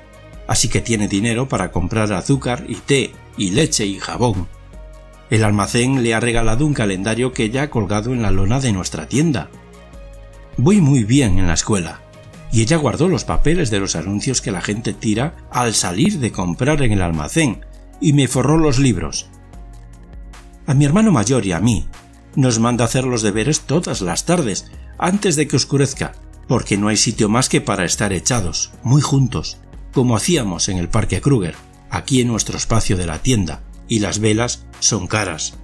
así 0.47 0.67
que 0.67 0.81
tiene 0.81 1.07
dinero 1.07 1.47
para 1.47 1.71
comprar 1.71 2.11
azúcar 2.13 2.65
y 2.67 2.75
té 2.75 3.11
y 3.37 3.51
leche 3.51 3.85
y 3.85 3.99
jabón. 3.99 4.47
El 5.29 5.43
almacén 5.43 6.01
le 6.01 6.15
ha 6.15 6.19
regalado 6.19 6.65
un 6.65 6.73
calendario 6.73 7.33
que 7.33 7.49
ya 7.51 7.63
ha 7.63 7.69
colgado 7.69 8.13
en 8.13 8.23
la 8.23 8.31
lona 8.31 8.59
de 8.59 8.71
nuestra 8.71 9.07
tienda. 9.07 9.49
Voy 10.57 10.81
muy 10.81 11.03
bien 11.03 11.37
en 11.37 11.47
la 11.47 11.53
escuela, 11.53 12.01
y 12.51 12.61
ella 12.61 12.77
guardó 12.77 13.07
los 13.07 13.25
papeles 13.25 13.69
de 13.69 13.79
los 13.79 13.95
anuncios 13.95 14.41
que 14.41 14.51
la 14.51 14.61
gente 14.61 14.93
tira 14.93 15.35
al 15.51 15.75
salir 15.75 16.19
de 16.19 16.31
comprar 16.31 16.81
en 16.81 16.93
el 16.93 17.01
almacén 17.03 17.63
y 18.01 18.13
me 18.13 18.27
forró 18.27 18.57
los 18.57 18.79
libros. 18.79 19.29
A 20.65 20.73
mi 20.73 20.85
hermano 20.85 21.11
mayor 21.11 21.45
y 21.45 21.51
a 21.51 21.59
mí 21.59 21.87
nos 22.39 22.59
manda 22.59 22.85
hacer 22.85 23.03
los 23.03 23.21
deberes 23.21 23.61
todas 23.61 24.01
las 24.01 24.25
tardes 24.25 24.71
antes 24.97 25.35
de 25.35 25.47
que 25.47 25.55
oscurezca 25.55 26.13
porque 26.49 26.77
no 26.77 26.87
hay 26.87 26.97
sitio 26.97 27.29
más 27.29 27.47
que 27.47 27.61
para 27.61 27.85
estar 27.85 28.11
echados, 28.11 28.71
muy 28.81 29.03
juntos, 29.03 29.57
como 29.93 30.15
hacíamos 30.15 30.67
en 30.67 30.79
el 30.79 30.89
Parque 30.89 31.21
Kruger, 31.21 31.53
aquí 31.91 32.21
en 32.21 32.27
nuestro 32.27 32.57
espacio 32.57 32.97
de 32.97 33.05
la 33.05 33.19
tienda, 33.19 33.61
y 33.87 33.99
las 33.99 34.17
velas 34.17 34.65
son 34.79 35.05
caras. 35.05 35.59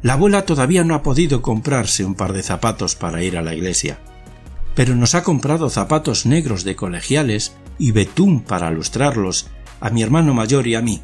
La 0.00 0.12
abuela 0.12 0.46
todavía 0.46 0.84
no 0.84 0.94
ha 0.94 1.02
podido 1.02 1.42
comprarse 1.42 2.04
un 2.04 2.14
par 2.14 2.34
de 2.34 2.44
zapatos 2.44 2.94
para 2.94 3.24
ir 3.24 3.36
a 3.36 3.42
la 3.42 3.52
iglesia, 3.52 3.98
pero 4.76 4.94
nos 4.94 5.16
ha 5.16 5.24
comprado 5.24 5.68
zapatos 5.70 6.24
negros 6.24 6.62
de 6.62 6.76
colegiales 6.76 7.56
y 7.76 7.90
betún 7.90 8.42
para 8.42 8.70
lustrarlos 8.70 9.48
a 9.80 9.90
mi 9.90 10.02
hermano 10.04 10.34
mayor 10.34 10.68
y 10.68 10.76
a 10.76 10.82
mí. 10.82 11.02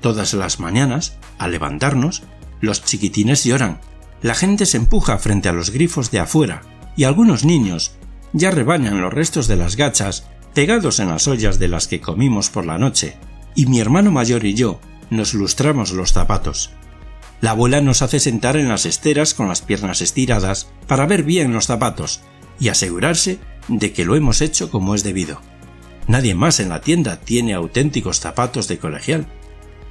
Todas 0.00 0.34
las 0.34 0.58
mañanas, 0.58 1.16
al 1.38 1.52
levantarnos, 1.52 2.24
los 2.60 2.84
chiquitines 2.84 3.44
lloran, 3.44 3.80
la 4.22 4.34
gente 4.34 4.66
se 4.66 4.76
empuja 4.76 5.18
frente 5.18 5.48
a 5.48 5.52
los 5.52 5.70
grifos 5.70 6.10
de 6.10 6.18
afuera, 6.20 6.62
y 6.96 7.04
algunos 7.04 7.44
niños 7.44 7.92
ya 8.32 8.50
rebañan 8.50 9.00
los 9.00 9.12
restos 9.12 9.46
de 9.46 9.56
las 9.56 9.76
gachas 9.76 10.26
pegados 10.54 10.98
en 10.98 11.08
las 11.08 11.28
ollas 11.28 11.58
de 11.58 11.68
las 11.68 11.86
que 11.86 12.00
comimos 12.00 12.50
por 12.50 12.66
la 12.66 12.78
noche, 12.78 13.16
y 13.54 13.66
mi 13.66 13.80
hermano 13.80 14.10
mayor 14.10 14.44
y 14.44 14.54
yo 14.54 14.80
nos 15.10 15.34
lustramos 15.34 15.92
los 15.92 16.12
zapatos. 16.12 16.70
La 17.40 17.52
abuela 17.52 17.80
nos 17.80 18.02
hace 18.02 18.18
sentar 18.18 18.56
en 18.56 18.68
las 18.68 18.84
esteras 18.84 19.32
con 19.32 19.48
las 19.48 19.62
piernas 19.62 20.00
estiradas 20.00 20.68
para 20.88 21.06
ver 21.06 21.22
bien 21.22 21.52
los 21.52 21.66
zapatos 21.66 22.20
y 22.58 22.68
asegurarse 22.68 23.38
de 23.68 23.92
que 23.92 24.04
lo 24.04 24.16
hemos 24.16 24.40
hecho 24.40 24.70
como 24.70 24.94
es 24.94 25.04
debido. 25.04 25.40
Nadie 26.08 26.34
más 26.34 26.58
en 26.58 26.70
la 26.70 26.80
tienda 26.80 27.20
tiene 27.20 27.54
auténticos 27.54 28.18
zapatos 28.18 28.66
de 28.66 28.78
colegial. 28.78 29.26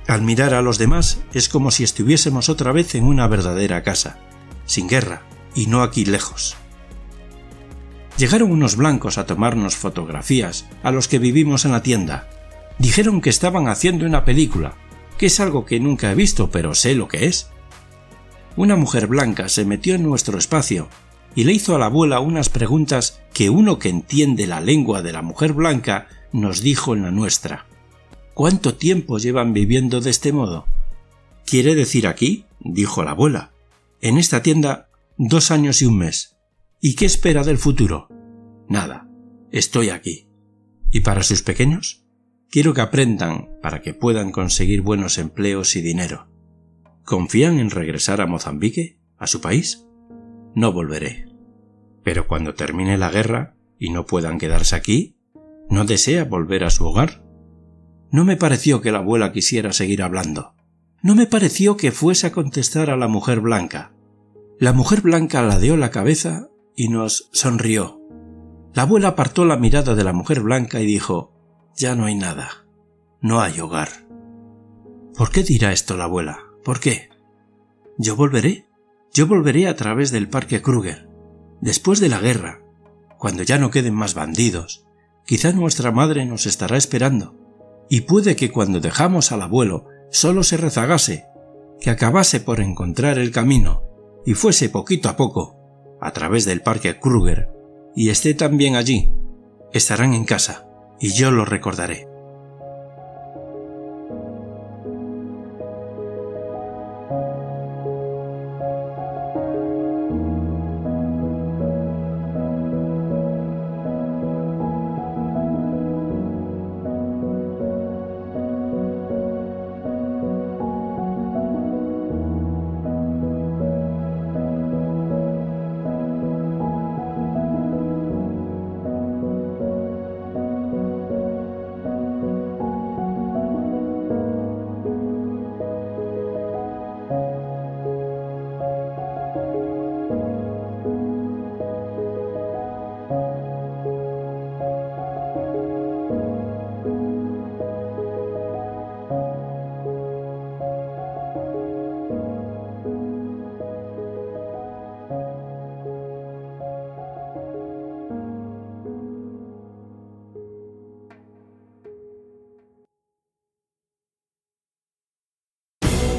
Al 0.07 0.21
mirar 0.21 0.53
a 0.53 0.61
los 0.61 0.77
demás 0.77 1.19
es 1.33 1.49
como 1.49 1.69
si 1.69 1.83
estuviésemos 1.83 2.47
otra 2.47 2.71
vez 2.71 2.95
en 2.95 3.03
una 3.03 3.27
verdadera 3.27 3.83
casa, 3.83 4.17
sin 4.65 4.87
guerra, 4.87 5.23
y 5.53 5.67
no 5.67 5.83
aquí 5.83 6.05
lejos. 6.05 6.55
Llegaron 8.17 8.51
unos 8.51 8.77
blancos 8.77 9.17
a 9.17 9.25
tomarnos 9.25 9.75
fotografías 9.75 10.65
a 10.81 10.91
los 10.91 11.07
que 11.07 11.19
vivimos 11.19 11.65
en 11.65 11.73
la 11.73 11.83
tienda. 11.83 12.29
Dijeron 12.79 13.21
que 13.21 13.29
estaban 13.29 13.67
haciendo 13.67 14.05
una 14.05 14.23
película 14.23 14.75
que 15.17 15.25
es 15.25 15.39
algo 15.39 15.65
que 15.65 15.79
nunca 15.79 16.11
he 16.11 16.15
visto, 16.15 16.51
pero 16.51 16.73
sé 16.75 16.95
lo 16.95 17.07
que 17.07 17.25
es. 17.25 17.49
Una 18.55 18.75
mujer 18.75 19.07
blanca 19.07 19.49
se 19.49 19.65
metió 19.65 19.95
en 19.95 20.03
nuestro 20.03 20.37
espacio 20.37 20.87
y 21.35 21.43
le 21.43 21.53
hizo 21.53 21.75
a 21.75 21.79
la 21.79 21.87
abuela 21.87 22.19
unas 22.19 22.49
preguntas 22.49 23.19
que 23.33 23.49
uno 23.49 23.77
que 23.77 23.89
entiende 23.89 24.47
la 24.47 24.61
lengua 24.61 25.01
de 25.01 25.13
la 25.13 25.21
mujer 25.21 25.53
blanca 25.53 26.07
nos 26.31 26.61
dijo 26.61 26.95
en 26.95 27.03
la 27.03 27.11
nuestra. 27.11 27.65
¿Cuánto 28.38 28.76
tiempo 28.76 29.17
llevan 29.17 29.52
viviendo 29.52 30.00
de 30.00 30.12
este 30.12 30.32
modo? 30.32 30.67
¿Quiere 31.43 31.73
decir 31.73 32.06
aquí? 32.06 32.45
dijo 32.60 33.04
la 33.04 33.10
abuela. 33.10 33.52
En 34.00 34.19
esta 34.19 34.43
tienda 34.43 34.89
dos 35.17 35.50
años 35.50 35.82
y 35.82 35.88
un 35.88 35.97
mes. 35.97 36.38
¿Y 36.80 36.93
qué 36.93 37.08
espera 37.08 37.43
del 37.43 37.58
futuro? 37.58 38.10
Nada. 38.69 39.10
Estoy 39.52 39.89
aquí. 39.89 40.30
¿Y 40.91 41.00
para 41.00 41.23
sus 41.23 41.41
pequeños? 41.41 42.06
Quiero 42.52 42.76
que 42.76 42.82
aprendan 42.82 43.50
para 43.60 43.82
que 43.82 43.95
puedan 43.95 44.32
conseguir 44.32 44.84
buenos 44.84 45.17
empleos 45.17 45.76
y 45.76 45.82
dinero. 45.82 46.28
¿Confían 47.06 47.58
en 47.58 47.71
regresar 47.71 48.21
a 48.21 48.28
Mozambique, 48.28 49.00
a 49.17 49.26
su 49.26 49.41
país? 49.41 49.88
No 50.54 50.71
volveré. 50.71 51.26
Pero 52.04 52.28
cuando 52.28 52.54
termine 52.54 53.00
la 53.00 53.10
guerra 53.10 53.58
y 53.80 53.89
no 53.89 54.06
puedan 54.06 54.38
quedarse 54.38 54.76
aquí, 54.76 55.17
¿no 55.71 55.86
desea 55.86 56.23
volver 56.23 56.65
a 56.65 56.69
su 56.69 56.86
hogar? 56.86 57.26
No 58.11 58.25
me 58.25 58.37
pareció 58.37 58.81
que 58.81 58.91
la 58.91 58.99
abuela 58.99 59.31
quisiera 59.31 59.73
seguir 59.73 60.01
hablando. 60.01 60.53
No 61.01 61.15
me 61.15 61.27
pareció 61.27 61.77
que 61.77 61.91
fuese 61.91 62.27
a 62.27 62.31
contestar 62.31 62.89
a 62.89 62.97
la 62.97 63.07
mujer 63.07 63.39
blanca. 63.39 63.93
La 64.59 64.73
mujer 64.73 65.01
blanca 65.01 65.41
ladeó 65.41 65.77
la 65.77 65.91
cabeza 65.91 66.49
y 66.75 66.89
nos 66.89 67.29
sonrió. 67.31 68.01
La 68.73 68.83
abuela 68.83 69.09
apartó 69.09 69.45
la 69.45 69.57
mirada 69.57 69.95
de 69.95 70.03
la 70.03 70.13
mujer 70.13 70.41
blanca 70.41 70.79
y 70.79 70.85
dijo 70.85 71.33
ya 71.77 71.95
no 71.95 72.05
hay 72.05 72.15
nada. 72.15 72.65
No 73.21 73.39
hay 73.39 73.59
hogar. 73.59 73.89
¿Por 75.15 75.29
qué 75.29 75.43
dirá 75.43 75.71
esto 75.71 75.95
la 75.95 76.05
abuela? 76.05 76.39
¿Por 76.63 76.79
qué? 76.79 77.09
Yo 77.99 78.15
volveré. 78.15 78.67
Yo 79.13 79.27
volveré 79.27 79.67
a 79.67 79.75
través 79.75 80.11
del 80.11 80.27
Parque 80.27 80.61
Kruger. 80.61 81.07
Después 81.61 81.99
de 81.99 82.09
la 82.09 82.19
guerra, 82.19 82.61
cuando 83.19 83.43
ya 83.43 83.59
no 83.59 83.69
queden 83.69 83.93
más 83.93 84.15
bandidos, 84.15 84.85
quizá 85.25 85.51
nuestra 85.51 85.91
madre 85.91 86.25
nos 86.25 86.47
estará 86.47 86.77
esperando. 86.77 87.35
Y 87.89 88.02
puede 88.02 88.36
que 88.36 88.52
cuando 88.52 88.80
dejamos 88.80 89.32
al 89.32 89.41
abuelo 89.41 89.86
solo 90.10 90.43
se 90.43 90.58
rezagase, 90.58 91.26
que 91.80 91.89
acabase 91.89 92.39
por 92.39 92.60
encontrar 92.60 93.19
el 93.19 93.32
camino 93.32 93.84
y 94.26 94.34
fuese 94.34 94.69
poquito 94.69 95.10
a 95.10 95.15
poco 95.15 95.56
a 96.02 96.12
través 96.12 96.45
del 96.45 96.62
Parque 96.62 97.00
Kruger 97.00 97.50
y 97.95 98.10
esté 98.10 98.34
también 98.34 98.76
allí. 98.76 99.12
Estarán 99.73 100.13
en 100.13 100.26
casa 100.26 100.67
y 101.00 101.13
yo 101.13 101.32
lo 101.32 101.45
recordaré. 101.45 102.08